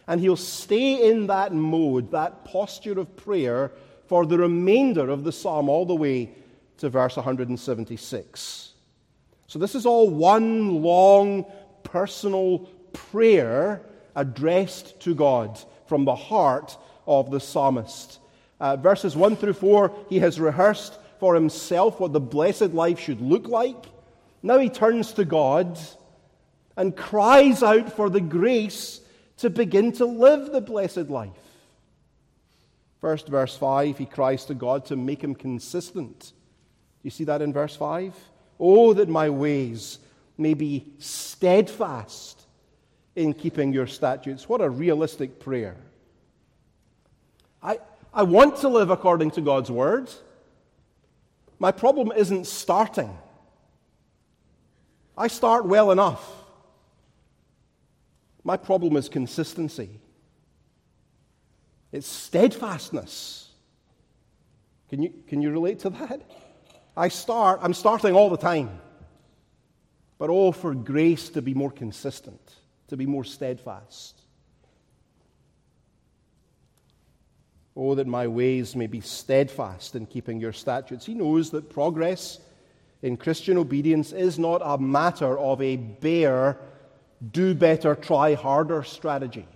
And 0.06 0.20
he'll 0.20 0.36
stay 0.36 1.10
in 1.10 1.28
that 1.28 1.52
mode, 1.52 2.10
that 2.12 2.44
posture 2.44 2.98
of 2.98 3.16
prayer, 3.16 3.70
for 4.06 4.26
the 4.26 4.38
remainder 4.38 5.08
of 5.08 5.24
the 5.24 5.32
psalm, 5.32 5.68
all 5.68 5.86
the 5.86 5.94
way 5.94 6.30
to 6.78 6.88
verse 6.88 7.16
176. 7.16 8.71
So, 9.52 9.58
this 9.58 9.74
is 9.74 9.84
all 9.84 10.08
one 10.08 10.80
long 10.80 11.44
personal 11.82 12.60
prayer 12.94 13.82
addressed 14.16 14.98
to 15.00 15.14
God 15.14 15.60
from 15.84 16.06
the 16.06 16.14
heart 16.14 16.74
of 17.06 17.30
the 17.30 17.38
psalmist. 17.38 18.18
Uh, 18.58 18.76
verses 18.76 19.14
1 19.14 19.36
through 19.36 19.52
4, 19.52 19.94
he 20.08 20.20
has 20.20 20.40
rehearsed 20.40 20.98
for 21.20 21.34
himself 21.34 22.00
what 22.00 22.14
the 22.14 22.18
blessed 22.18 22.72
life 22.72 22.98
should 22.98 23.20
look 23.20 23.46
like. 23.46 23.84
Now 24.42 24.56
he 24.56 24.70
turns 24.70 25.12
to 25.12 25.24
God 25.26 25.78
and 26.78 26.96
cries 26.96 27.62
out 27.62 27.92
for 27.92 28.08
the 28.08 28.22
grace 28.22 29.02
to 29.36 29.50
begin 29.50 29.92
to 29.92 30.06
live 30.06 30.50
the 30.50 30.62
blessed 30.62 31.10
life. 31.10 31.30
First, 33.02 33.28
verse 33.28 33.54
5, 33.54 33.98
he 33.98 34.06
cries 34.06 34.46
to 34.46 34.54
God 34.54 34.86
to 34.86 34.96
make 34.96 35.22
him 35.22 35.34
consistent. 35.34 36.20
Do 36.20 36.32
you 37.02 37.10
see 37.10 37.24
that 37.24 37.42
in 37.42 37.52
verse 37.52 37.76
5? 37.76 38.14
Oh, 38.64 38.94
that 38.94 39.08
my 39.08 39.28
ways 39.28 39.98
may 40.38 40.54
be 40.54 40.86
steadfast 40.98 42.40
in 43.16 43.34
keeping 43.34 43.72
your 43.72 43.88
statutes. 43.88 44.48
What 44.48 44.60
a 44.60 44.70
realistic 44.70 45.40
prayer. 45.40 45.76
I, 47.60 47.80
I 48.14 48.22
want 48.22 48.58
to 48.58 48.68
live 48.68 48.88
according 48.88 49.32
to 49.32 49.40
God's 49.40 49.68
word. 49.68 50.08
My 51.58 51.72
problem 51.72 52.12
isn't 52.16 52.46
starting. 52.46 53.18
I 55.18 55.26
start 55.26 55.66
well 55.66 55.90
enough. 55.90 56.24
My 58.44 58.56
problem 58.56 58.96
is 58.96 59.08
consistency. 59.08 59.90
It's 61.90 62.06
steadfastness. 62.06 63.48
Can 64.88 65.02
you, 65.02 65.12
can 65.26 65.42
you 65.42 65.50
relate 65.50 65.80
to 65.80 65.90
that? 65.90 66.22
I 66.96 67.08
start, 67.08 67.60
I'm 67.62 67.74
starting 67.74 68.14
all 68.14 68.30
the 68.30 68.36
time. 68.36 68.80
But 70.18 70.30
oh, 70.30 70.52
for 70.52 70.74
grace 70.74 71.30
to 71.30 71.42
be 71.42 71.54
more 71.54 71.70
consistent, 71.70 72.54
to 72.88 72.96
be 72.96 73.06
more 73.06 73.24
steadfast. 73.24 74.20
Oh, 77.74 77.94
that 77.94 78.06
my 78.06 78.26
ways 78.26 78.76
may 78.76 78.86
be 78.86 79.00
steadfast 79.00 79.96
in 79.96 80.06
keeping 80.06 80.40
your 80.40 80.52
statutes. 80.52 81.06
He 81.06 81.14
knows 81.14 81.50
that 81.50 81.70
progress 81.70 82.38
in 83.00 83.16
Christian 83.16 83.56
obedience 83.56 84.12
is 84.12 84.38
not 84.38 84.60
a 84.62 84.78
matter 84.78 85.36
of 85.38 85.60
a 85.60 85.76
bare, 85.76 86.58
do 87.32 87.54
better, 87.54 87.94
try 87.94 88.34
harder 88.34 88.82
strategy. 88.82 89.48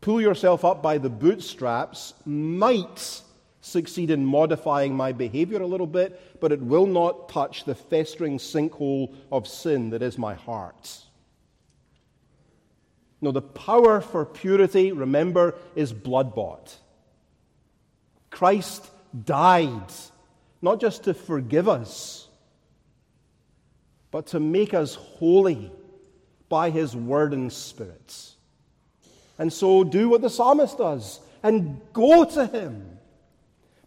Pull 0.00 0.20
yourself 0.20 0.64
up 0.64 0.82
by 0.82 0.98
the 0.98 1.08
bootstraps 1.08 2.14
might 2.26 3.22
succeed 3.60 4.10
in 4.10 4.24
modifying 4.24 4.94
my 4.94 5.12
behavior 5.12 5.60
a 5.60 5.66
little 5.66 5.86
bit, 5.86 6.40
but 6.40 6.52
it 6.52 6.60
will 6.60 6.86
not 6.86 7.28
touch 7.28 7.64
the 7.64 7.74
festering 7.74 8.38
sinkhole 8.38 9.14
of 9.30 9.46
sin 9.46 9.90
that 9.90 10.02
is 10.02 10.16
my 10.16 10.34
heart. 10.34 10.98
No, 13.20 13.32
the 13.32 13.42
power 13.42 14.00
for 14.00 14.24
purity, 14.24 14.92
remember, 14.92 15.54
is 15.74 15.92
blood 15.92 16.34
bought. 16.34 16.74
Christ 18.30 18.88
died, 19.24 19.92
not 20.62 20.80
just 20.80 21.04
to 21.04 21.14
forgive 21.14 21.68
us, 21.68 22.28
but 24.10 24.28
to 24.28 24.40
make 24.40 24.72
us 24.72 24.94
holy 24.94 25.70
by 26.48 26.70
his 26.70 26.96
word 26.96 27.32
and 27.32 27.52
spirit. 27.52 28.34
And 29.38 29.52
so 29.52 29.84
do 29.84 30.08
what 30.08 30.22
the 30.22 30.30
psalmist 30.30 30.78
does 30.78 31.20
and 31.42 31.80
go 31.92 32.24
to 32.24 32.46
him. 32.46 32.98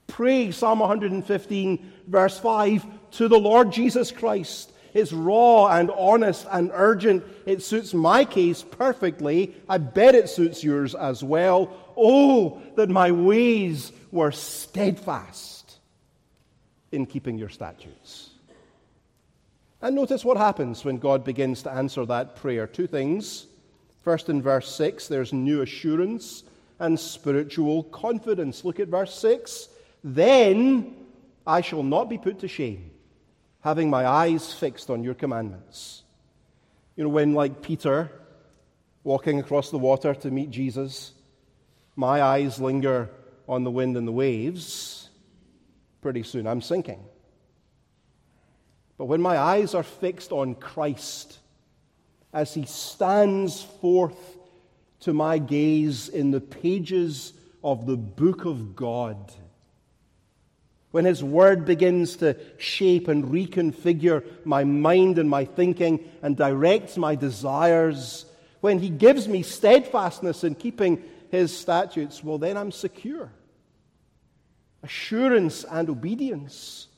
Pray, 0.08 0.52
Psalm 0.52 0.80
115, 0.80 1.92
verse 2.08 2.40
5, 2.40 2.86
to 3.12 3.28
the 3.28 3.40
Lord 3.40 3.72
Jesus 3.72 4.12
Christ. 4.12 4.72
It's 4.94 5.12
raw 5.12 5.68
and 5.68 5.90
honest 5.92 6.46
and 6.52 6.70
urgent. 6.74 7.24
It 7.46 7.64
suits 7.64 7.94
my 7.94 8.26
case 8.26 8.62
perfectly. 8.62 9.56
I 9.68 9.80
bet 9.80 10.14
it 10.16 10.30
suits 10.30 10.64
yours 10.64 10.94
as 10.94 11.24
well. 11.24 11.76
Oh, 11.98 12.62
that 12.76 12.90
my 12.90 13.12
ways 13.12 13.92
were 14.12 14.32
steadfast 14.32 15.80
in 16.92 17.08
keeping 17.08 17.38
your 17.40 17.50
statutes. 17.50 18.30
And 19.82 19.96
notice 19.96 20.24
what 20.24 20.38
happens 20.38 20.86
when 20.86 20.98
God 20.98 21.26
begins 21.26 21.64
to 21.64 21.72
answer 21.72 22.06
that 22.06 22.36
prayer. 22.36 22.68
Two 22.68 22.88
things. 22.88 23.48
First, 24.02 24.30
in 24.30 24.42
verse 24.42 24.74
6, 24.76 25.08
there's 25.08 25.34
new 25.34 25.62
assurance 25.62 26.44
and 26.80 27.00
spiritual 27.00 27.84
confidence. 27.84 28.64
Look 28.64 28.80
at 28.80 28.90
verse 28.90 29.18
6. 29.18 29.70
Then 30.04 30.96
I 31.48 31.62
shall 31.62 31.84
not 31.84 32.10
be 32.10 32.18
put 32.18 32.40
to 32.40 32.48
shame, 32.48 32.92
having 33.62 33.90
my 33.90 34.06
eyes 34.06 34.54
fixed 34.54 34.90
on 34.90 35.04
your 35.04 35.14
commandments. 35.14 36.04
You 36.96 37.04
know, 37.04 37.10
when, 37.10 37.34
like 37.34 37.62
Peter, 37.62 38.12
walking 39.04 39.40
across 39.40 39.72
the 39.72 39.78
water 39.78 40.14
to 40.14 40.32
meet 40.32 40.50
Jesus, 40.50 41.14
my 41.96 42.22
eyes 42.22 42.60
linger 42.60 43.10
on 43.48 43.64
the 43.64 43.72
wind 43.72 43.98
and 43.98 44.08
the 44.08 44.12
waves, 44.12 45.10
pretty 46.02 46.24
soon 46.24 46.48
I'm 46.48 46.62
sinking. 46.62 47.04
But 48.98 49.06
when 49.06 49.22
my 49.22 49.38
eyes 49.38 49.74
are 49.74 49.84
fixed 49.84 50.32
on 50.32 50.56
Christ, 50.56 51.40
as 52.32 52.54
he 52.54 52.66
stands 52.66 53.64
forth 53.64 54.38
to 55.02 55.14
my 55.14 55.38
gaze 55.38 56.10
in 56.10 56.32
the 56.32 56.42
pages 56.42 57.34
of 57.64 57.86
the 57.86 57.98
book 57.98 58.46
of 58.46 58.76
God, 58.76 59.32
when 60.94 61.06
His 61.06 61.24
Word 61.24 61.66
begins 61.66 62.18
to 62.18 62.38
shape 62.60 63.08
and 63.08 63.26
reconfigure 63.26 64.24
my 64.46 64.64
mind 64.64 65.18
and 65.18 65.28
my 65.28 65.44
thinking 65.44 66.08
and 66.22 66.38
directs 66.38 66.98
my 66.98 67.16
desires, 67.16 68.26
when 68.62 68.78
He 68.78 68.90
gives 68.90 69.28
me 69.28 69.42
steadfastness 69.42 70.44
in 70.44 70.54
keeping 70.54 71.02
His 71.32 71.58
statutes, 71.58 72.24
well, 72.24 72.38
then 72.38 72.58
I'm 72.58 72.72
secure. 72.72 73.32
Assurance 74.84 75.64
and 75.64 75.90
obedience 75.90 76.90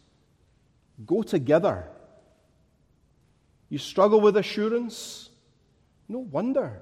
go 1.05 1.23
together. 1.23 1.87
You 3.69 3.77
struggle 3.77 4.19
with 4.19 4.35
assurance? 4.35 5.29
No 6.09 6.19
wonder, 6.19 6.81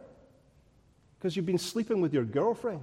because 1.20 1.36
you've 1.36 1.46
been 1.46 1.60
sleeping 1.60 2.02
with 2.02 2.12
your 2.12 2.26
girlfriend. 2.26 2.82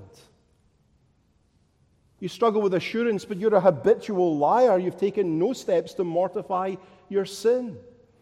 You 2.20 2.28
struggle 2.28 2.60
with 2.60 2.74
assurance, 2.74 3.24
but 3.24 3.38
you're 3.38 3.54
a 3.54 3.60
habitual 3.60 4.36
liar. 4.36 4.78
You've 4.78 4.98
taken 4.98 5.38
no 5.38 5.54
steps 5.54 5.94
to 5.94 6.04
mortify 6.04 6.76
your 7.08 7.24
sin. 7.24 7.78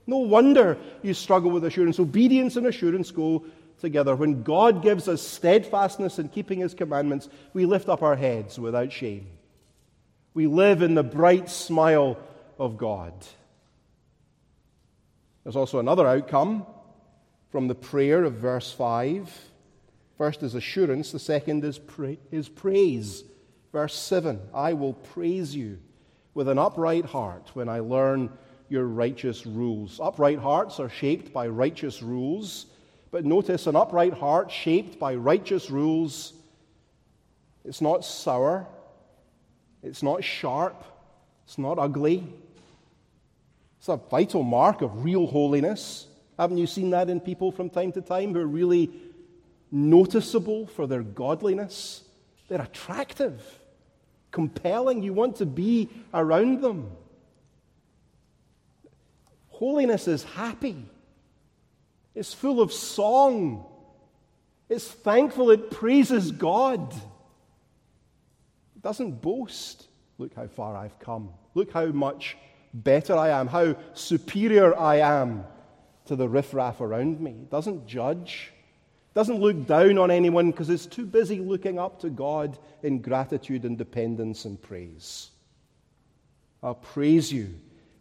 No 0.06 0.18
wonder 0.18 0.78
you 1.02 1.12
struggle 1.14 1.50
with 1.50 1.64
assurance. 1.64 1.98
Obedience 1.98 2.56
and 2.56 2.66
assurance 2.66 3.10
go 3.10 3.44
together. 3.80 4.14
When 4.14 4.42
God 4.42 4.82
gives 4.82 5.08
us 5.08 5.20
steadfastness 5.20 6.18
in 6.18 6.28
keeping 6.28 6.60
His 6.60 6.74
commandments, 6.74 7.28
we 7.52 7.66
lift 7.66 7.88
up 7.88 8.02
our 8.02 8.16
heads 8.16 8.58
without 8.58 8.92
shame. 8.92 9.26
We 10.32 10.46
live 10.46 10.82
in 10.82 10.94
the 10.94 11.02
bright 11.02 11.50
smile 11.50 12.18
of 12.58 12.78
God. 12.78 13.12
There's 15.42 15.56
also 15.56 15.78
another 15.78 16.06
outcome 16.06 16.66
from 17.50 17.68
the 17.68 17.74
prayer 17.74 18.24
of 18.24 18.34
verse 18.34 18.70
5. 18.70 19.50
First 20.16 20.42
is 20.42 20.54
assurance, 20.54 21.10
the 21.10 21.18
second 21.18 21.64
is, 21.64 21.78
pra- 21.78 22.16
is 22.30 22.48
praise. 22.48 23.24
Verse 23.78 23.94
7 23.94 24.40
I 24.52 24.72
will 24.72 24.94
praise 24.94 25.54
you 25.54 25.78
with 26.34 26.48
an 26.48 26.58
upright 26.58 27.04
heart 27.04 27.50
when 27.54 27.68
I 27.68 27.78
learn 27.78 28.28
your 28.68 28.84
righteous 28.86 29.46
rules. 29.46 30.00
Upright 30.00 30.40
hearts 30.40 30.80
are 30.80 30.88
shaped 30.88 31.32
by 31.32 31.46
righteous 31.46 32.02
rules, 32.02 32.66
but 33.12 33.24
notice 33.24 33.68
an 33.68 33.76
upright 33.76 34.14
heart 34.14 34.50
shaped 34.50 34.98
by 34.98 35.14
righteous 35.14 35.70
rules, 35.70 36.32
it's 37.64 37.80
not 37.80 38.04
sour, 38.04 38.66
it's 39.84 40.02
not 40.02 40.24
sharp, 40.24 40.82
it's 41.44 41.56
not 41.56 41.78
ugly. 41.78 42.26
It's 43.78 43.88
a 43.88 43.96
vital 43.96 44.42
mark 44.42 44.82
of 44.82 45.04
real 45.04 45.28
holiness. 45.28 46.08
Haven't 46.36 46.58
you 46.58 46.66
seen 46.66 46.90
that 46.90 47.08
in 47.08 47.20
people 47.20 47.52
from 47.52 47.70
time 47.70 47.92
to 47.92 48.00
time 48.00 48.32
who 48.32 48.40
are 48.40 48.44
really 48.44 48.90
noticeable 49.70 50.66
for 50.66 50.88
their 50.88 51.04
godliness? 51.04 52.02
They're 52.48 52.62
attractive, 52.62 53.57
compelling. 54.30 55.02
You 55.02 55.12
want 55.12 55.36
to 55.36 55.46
be 55.46 55.88
around 56.12 56.60
them. 56.60 56.90
Holiness 59.48 60.06
is 60.06 60.22
happy, 60.22 60.86
it's 62.14 62.32
full 62.32 62.60
of 62.60 62.72
song, 62.72 63.66
it's 64.68 64.86
thankful, 64.86 65.50
it 65.50 65.70
praises 65.70 66.30
God. 66.30 66.92
It 68.76 68.82
doesn't 68.82 69.20
boast. 69.20 69.88
Look 70.18 70.34
how 70.34 70.46
far 70.46 70.76
I've 70.76 70.98
come. 71.00 71.30
Look 71.54 71.72
how 71.72 71.86
much 71.86 72.36
better 72.72 73.16
I 73.16 73.30
am, 73.30 73.48
how 73.48 73.74
superior 73.94 74.78
I 74.78 74.96
am 74.96 75.44
to 76.04 76.14
the 76.14 76.28
riffraff 76.28 76.80
around 76.80 77.20
me. 77.20 77.32
It 77.32 77.50
doesn't 77.50 77.88
judge 77.88 78.52
doesn't 79.14 79.40
look 79.40 79.66
down 79.66 79.98
on 79.98 80.10
anyone 80.10 80.50
because 80.50 80.70
it's 80.70 80.86
too 80.86 81.06
busy 81.06 81.40
looking 81.40 81.78
up 81.78 82.00
to 82.00 82.10
God 82.10 82.58
in 82.82 83.00
gratitude 83.00 83.64
and 83.64 83.76
dependence 83.76 84.44
and 84.44 84.60
praise. 84.60 85.30
I'll 86.62 86.74
praise 86.74 87.32
you 87.32 87.54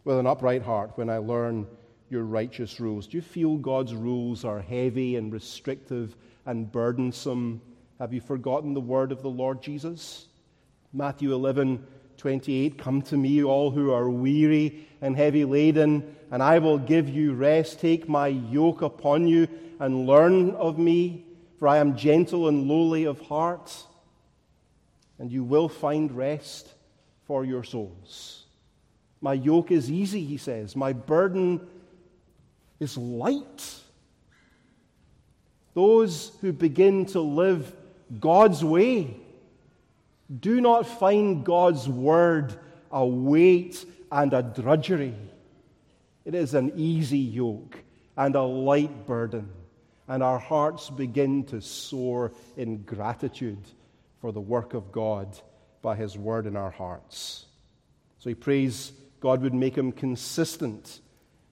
with 0.04 0.18
an 0.18 0.26
upright 0.26 0.62
heart 0.62 0.92
when 0.96 1.10
I 1.10 1.18
learn 1.18 1.66
your 2.10 2.24
righteous 2.24 2.80
rules. 2.80 3.06
Do 3.06 3.16
you 3.16 3.22
feel 3.22 3.56
God's 3.56 3.94
rules 3.94 4.44
are 4.44 4.60
heavy 4.60 5.16
and 5.16 5.32
restrictive 5.32 6.16
and 6.46 6.70
burdensome? 6.70 7.60
Have 7.98 8.12
you 8.12 8.20
forgotten 8.20 8.74
the 8.74 8.80
word 8.80 9.12
of 9.12 9.22
the 9.22 9.30
Lord 9.30 9.62
Jesus? 9.62 10.26
Matthew 10.92 11.34
11, 11.34 11.86
28 12.18 12.76
Come 12.76 13.00
to 13.02 13.16
me, 13.16 13.42
all 13.42 13.70
who 13.70 13.92
are 13.92 14.10
weary 14.10 14.86
and 15.00 15.16
heavy 15.16 15.44
laden, 15.44 16.16
and 16.30 16.42
I 16.42 16.58
will 16.58 16.78
give 16.78 17.08
you 17.08 17.32
rest. 17.32 17.80
Take 17.80 18.08
my 18.08 18.26
yoke 18.26 18.82
upon 18.82 19.26
you 19.28 19.48
and 19.80 20.06
learn 20.06 20.50
of 20.50 20.78
me, 20.78 21.24
for 21.58 21.68
I 21.68 21.78
am 21.78 21.96
gentle 21.96 22.48
and 22.48 22.68
lowly 22.68 23.04
of 23.04 23.20
heart, 23.20 23.72
and 25.18 25.30
you 25.30 25.44
will 25.44 25.68
find 25.68 26.12
rest 26.12 26.74
for 27.26 27.44
your 27.44 27.62
souls. 27.62 28.44
My 29.20 29.32
yoke 29.32 29.70
is 29.70 29.90
easy, 29.90 30.24
he 30.24 30.36
says. 30.36 30.76
My 30.76 30.92
burden 30.92 31.66
is 32.80 32.96
light. 32.96 33.74
Those 35.74 36.32
who 36.40 36.52
begin 36.52 37.06
to 37.06 37.20
live 37.20 37.72
God's 38.20 38.64
way 38.64 39.16
do 40.40 40.60
not 40.60 40.86
find 40.86 41.44
God's 41.44 41.88
word 41.88 42.58
a 42.90 43.06
weight 43.06 43.84
and 44.10 44.32
a 44.32 44.42
drudgery. 44.42 45.14
It 46.24 46.34
is 46.34 46.54
an 46.54 46.72
easy 46.76 47.18
yoke 47.18 47.78
and 48.16 48.34
a 48.34 48.42
light 48.42 49.06
burden 49.06 49.50
and 50.08 50.22
our 50.22 50.38
hearts 50.38 50.88
begin 50.88 51.44
to 51.44 51.60
soar 51.60 52.32
in 52.56 52.82
gratitude 52.82 53.62
for 54.20 54.32
the 54.32 54.40
work 54.40 54.74
of 54.74 54.90
God 54.90 55.38
by 55.82 55.94
His 55.94 56.16
word 56.16 56.46
in 56.46 56.56
our 56.56 56.70
hearts. 56.70 57.44
So 58.18 58.30
he 58.30 58.34
prays 58.34 58.92
God 59.20 59.42
would 59.42 59.54
make 59.54 59.76
him 59.76 59.92
consistent 59.92 61.00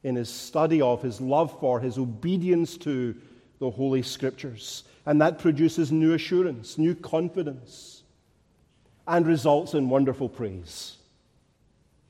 in 0.03 0.15
his 0.15 0.29
study 0.29 0.81
of, 0.81 1.03
his 1.03 1.21
love 1.21 1.59
for, 1.61 1.81
his 1.81 1.99
obedience 1.99 2.77
to 2.79 3.17
the 3.59 3.71
Holy 3.71 4.03
Scriptures. 4.03 4.85
And 5.05 5.21
that 5.21 5.39
produces 5.39 5.91
new 5.91 6.15
assurance, 6.15 6.79
new 6.79 6.95
confidence, 6.95 7.96
and 9.07 9.27
results 9.27 9.75
in 9.75 9.89
wonderful 9.89 10.29
praise. 10.29 10.97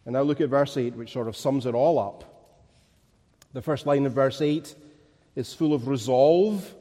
And 0.05 0.15
now 0.15 0.23
look 0.23 0.41
at 0.41 0.49
verse 0.49 0.77
8, 0.77 0.95
which 0.95 1.13
sort 1.13 1.29
of 1.29 1.37
sums 1.37 1.67
it 1.67 1.75
all 1.75 1.99
up. 1.99 2.25
The 3.53 3.63
first 3.63 3.87
line 3.87 4.07
of 4.07 4.13
verse 4.13 4.41
8 4.41 4.75
is 5.35 5.53
full 5.53 5.73
of 5.75 5.89
resolve, 5.89 6.75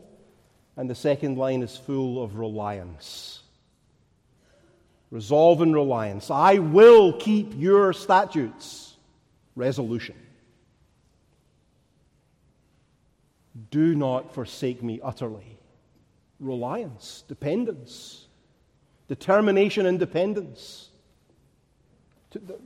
and 0.78 0.89
the 0.89 0.95
second 0.95 1.38
line 1.38 1.63
is 1.63 1.76
full 1.78 2.24
of 2.24 2.38
reliance. 2.38 3.41
Resolve 5.11 5.61
and 5.61 5.74
reliance. 5.74 6.30
I 6.30 6.59
will 6.59 7.13
keep 7.13 7.53
your 7.55 7.93
statutes. 7.93 8.95
Resolution. 9.55 10.16
Do 13.72 13.95
not 13.95 14.34
forsake 14.34 14.84
me 14.84 14.99
utterly. 15.01 15.57
reliance, 16.39 17.24
dependence, 17.28 18.28
determination, 19.07 19.85
and 19.85 19.99
dependence. 19.99 20.89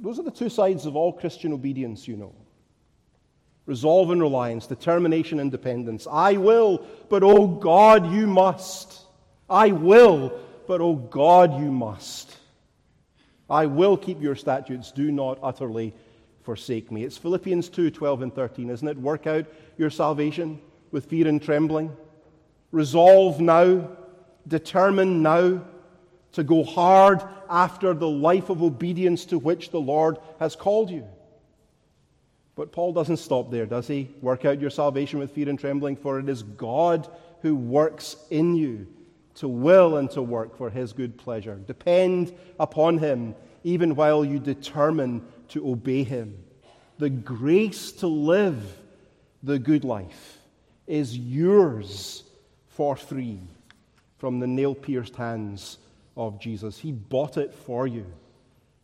Those 0.01 0.19
are 0.19 0.23
the 0.23 0.31
two 0.31 0.49
sides 0.49 0.85
of 0.85 0.95
all 0.95 1.13
Christian 1.13 1.53
obedience, 1.53 2.07
you 2.07 2.17
know. 2.17 2.33
Resolve 3.65 4.09
and 4.09 4.21
reliance, 4.21 4.65
determination 4.65 5.39
and 5.39 5.51
dependence. 5.51 6.07
I 6.09 6.33
will, 6.37 6.85
but 7.07 7.21
oh 7.21 7.47
God, 7.47 8.11
you 8.11 8.25
must. 8.25 9.01
I 9.47 9.71
will, 9.71 10.39
but 10.67 10.81
oh 10.81 10.95
God, 10.95 11.59
you 11.59 11.71
must. 11.71 12.35
I 13.49 13.67
will 13.67 13.95
keep 13.95 14.21
your 14.21 14.35
statutes. 14.35 14.91
Do 14.91 15.11
not 15.11 15.37
utterly 15.43 15.93
forsake 16.41 16.91
me. 16.91 17.03
It's 17.03 17.17
Philippians 17.17 17.69
2 17.69 17.91
12 17.91 18.21
and 18.23 18.33
13, 18.33 18.69
isn't 18.69 18.87
it? 18.87 18.97
Work 18.97 19.27
out 19.27 19.45
your 19.77 19.89
salvation 19.91 20.59
with 20.91 21.05
fear 21.05 21.27
and 21.27 21.41
trembling. 21.41 21.95
Resolve 22.71 23.39
now, 23.39 23.89
determine 24.47 25.21
now 25.21 25.61
to 26.34 26.43
go 26.43 26.63
hard 26.63 27.21
after 27.49 27.93
the 27.93 28.07
life 28.07 28.49
of 28.49 28.61
obedience 28.61 29.25
to 29.25 29.39
which 29.39 29.71
the 29.71 29.80
Lord 29.80 30.17
has 30.39 30.55
called 30.55 30.89
you. 30.89 31.07
But 32.55 32.71
Paul 32.71 32.93
doesn't 32.93 33.17
stop 33.17 33.51
there, 33.51 33.65
does 33.65 33.88
he? 33.88 34.09
Work 34.21 34.45
out 34.45 34.59
your 34.59 34.69
salvation 34.69 35.19
with 35.19 35.32
fear 35.32 35.49
and 35.49 35.57
trembling, 35.57 35.95
for 35.95 36.19
it 36.19 36.27
is 36.27 36.43
God 36.43 37.07
who 37.41 37.55
works 37.55 38.17
in 38.30 38.55
you 38.55 38.88
to 39.36 39.47
will 39.47 39.97
and 39.97 40.11
to 40.11 40.21
work 40.21 40.57
for 40.57 40.69
his 40.69 40.91
good 40.91 41.17
pleasure. 41.17 41.55
Depend 41.55 42.34
upon 42.59 42.97
him 42.97 43.36
even 43.63 43.95
while 43.95 44.25
you 44.25 44.39
determine 44.39 45.25
to 45.49 45.69
obey 45.69 46.03
him. 46.03 46.38
The 46.97 47.09
grace 47.09 47.93
to 47.93 48.07
live 48.07 48.77
the 49.41 49.57
good 49.57 49.86
life 49.86 50.38
is 50.86 51.17
yours 51.17 52.23
for 52.67 52.95
free 52.95 53.39
from 54.17 54.39
the 54.39 54.47
nail 54.47 54.75
pierced 54.75 55.15
hands 55.15 55.77
of 56.20 56.38
Jesus. 56.38 56.78
He 56.78 56.91
bought 56.91 57.38
it 57.38 57.53
for 57.53 57.88
you. 57.88 58.05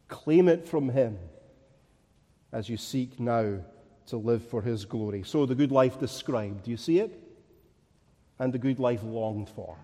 Claim 0.07 0.47
it 0.47 0.65
from 0.65 0.87
him 0.87 1.19
as 2.53 2.69
you 2.69 2.77
seek 2.77 3.19
now 3.19 3.59
to 4.07 4.17
live 4.17 4.47
for 4.47 4.61
his 4.61 4.85
glory. 4.85 5.23
So, 5.23 5.45
the 5.45 5.53
good 5.53 5.71
life 5.71 5.99
described, 5.99 6.63
do 6.63 6.71
you 6.71 6.77
see 6.77 6.99
it? 6.99 7.21
And 8.39 8.53
the 8.53 8.57
good 8.57 8.79
life 8.79 9.01
longed 9.03 9.49
for. 9.49 9.77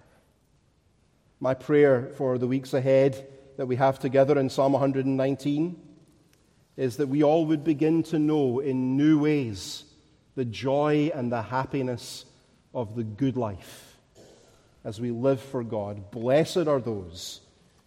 My 1.42 1.54
prayer 1.54 2.12
for 2.16 2.38
the 2.38 2.48
weeks 2.48 2.74
ahead 2.74 3.28
that 3.58 3.66
we 3.66 3.76
have 3.76 4.00
together 4.00 4.40
in 4.40 4.50
Psalm 4.50 4.72
119 4.72 5.76
is 6.78 6.98
that 6.98 7.08
we 7.08 7.22
all 7.22 7.46
would 7.48 7.64
begin 7.66 8.04
to 8.04 8.20
know 8.20 8.60
in 8.60 8.96
new 8.96 9.20
ways 9.20 9.84
the 10.36 10.46
joy 10.46 11.12
and 11.14 11.32
the 11.32 11.42
happiness 11.42 12.26
of 12.74 12.96
the 12.96 13.04
good 13.04 13.36
life 13.36 13.91
as 14.84 15.00
we 15.00 15.12
live 15.12 15.42
for 15.42 15.64
God. 15.64 16.12
Blessed 16.12 16.68
are 16.68 16.80
those 16.80 17.42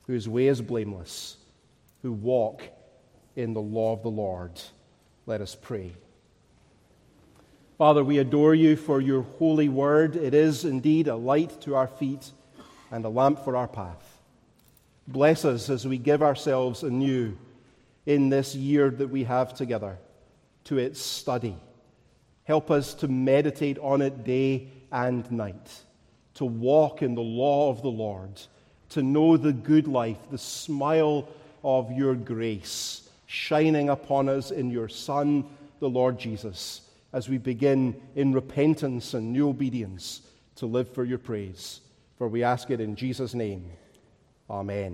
whose 0.06 0.28
way 0.28 0.48
is 0.48 0.60
blameless, 0.60 1.36
who 2.02 2.12
walk 2.12 2.62
in 3.36 3.54
the 3.54 3.60
law 3.60 3.92
of 3.92 4.02
the 4.02 4.10
Lord. 4.10 4.60
Let 5.26 5.40
us 5.40 5.54
pray. 5.54 5.94
Father, 7.78 8.04
we 8.04 8.18
adore 8.18 8.54
you 8.54 8.76
for 8.76 9.00
your 9.00 9.22
holy 9.22 9.68
word. 9.68 10.14
It 10.14 10.32
is 10.32 10.64
indeed 10.64 11.08
a 11.08 11.16
light 11.16 11.60
to 11.62 11.74
our 11.74 11.88
feet 11.88 12.30
and 12.90 13.04
a 13.04 13.08
lamp 13.08 13.44
for 13.44 13.56
our 13.56 13.66
path. 13.66 14.20
Bless 15.08 15.44
us 15.44 15.68
as 15.68 15.86
we 15.86 15.98
give 15.98 16.22
ourselves 16.22 16.82
anew 16.82 17.36
in 18.06 18.28
this 18.28 18.54
year 18.54 18.90
that 18.90 19.08
we 19.08 19.24
have 19.24 19.54
together 19.54 19.98
to 20.64 20.78
its 20.78 21.00
study. 21.00 21.56
Help 22.44 22.70
us 22.70 22.94
to 22.94 23.08
meditate 23.08 23.78
on 23.78 24.02
it 24.02 24.22
day 24.24 24.68
and 24.92 25.30
night, 25.32 25.82
to 26.34 26.44
walk 26.44 27.02
in 27.02 27.14
the 27.14 27.22
law 27.22 27.70
of 27.70 27.82
the 27.82 27.88
Lord 27.88 28.40
to 28.90 29.02
know 29.02 29.36
the 29.36 29.52
good 29.52 29.88
life, 29.88 30.18
the 30.30 30.38
smile 30.38 31.28
of 31.64 31.90
your 31.90 32.14
grace 32.14 33.08
shining 33.26 33.88
upon 33.88 34.28
us 34.28 34.50
in 34.52 34.70
your 34.70 34.88
Son, 34.88 35.44
the 35.80 35.88
Lord 35.88 36.18
Jesus, 36.18 36.82
as 37.12 37.28
we 37.28 37.38
begin 37.38 38.00
in 38.14 38.32
repentance 38.32 39.14
and 39.14 39.32
new 39.32 39.48
obedience 39.48 40.22
to 40.56 40.66
live 40.66 40.88
for 40.94 41.04
your 41.04 41.18
praise. 41.18 41.80
For 42.18 42.28
we 42.28 42.44
ask 42.44 42.70
it 42.70 42.80
in 42.80 42.94
Jesus' 42.94 43.34
name. 43.34 43.68
Amen. 44.48 44.92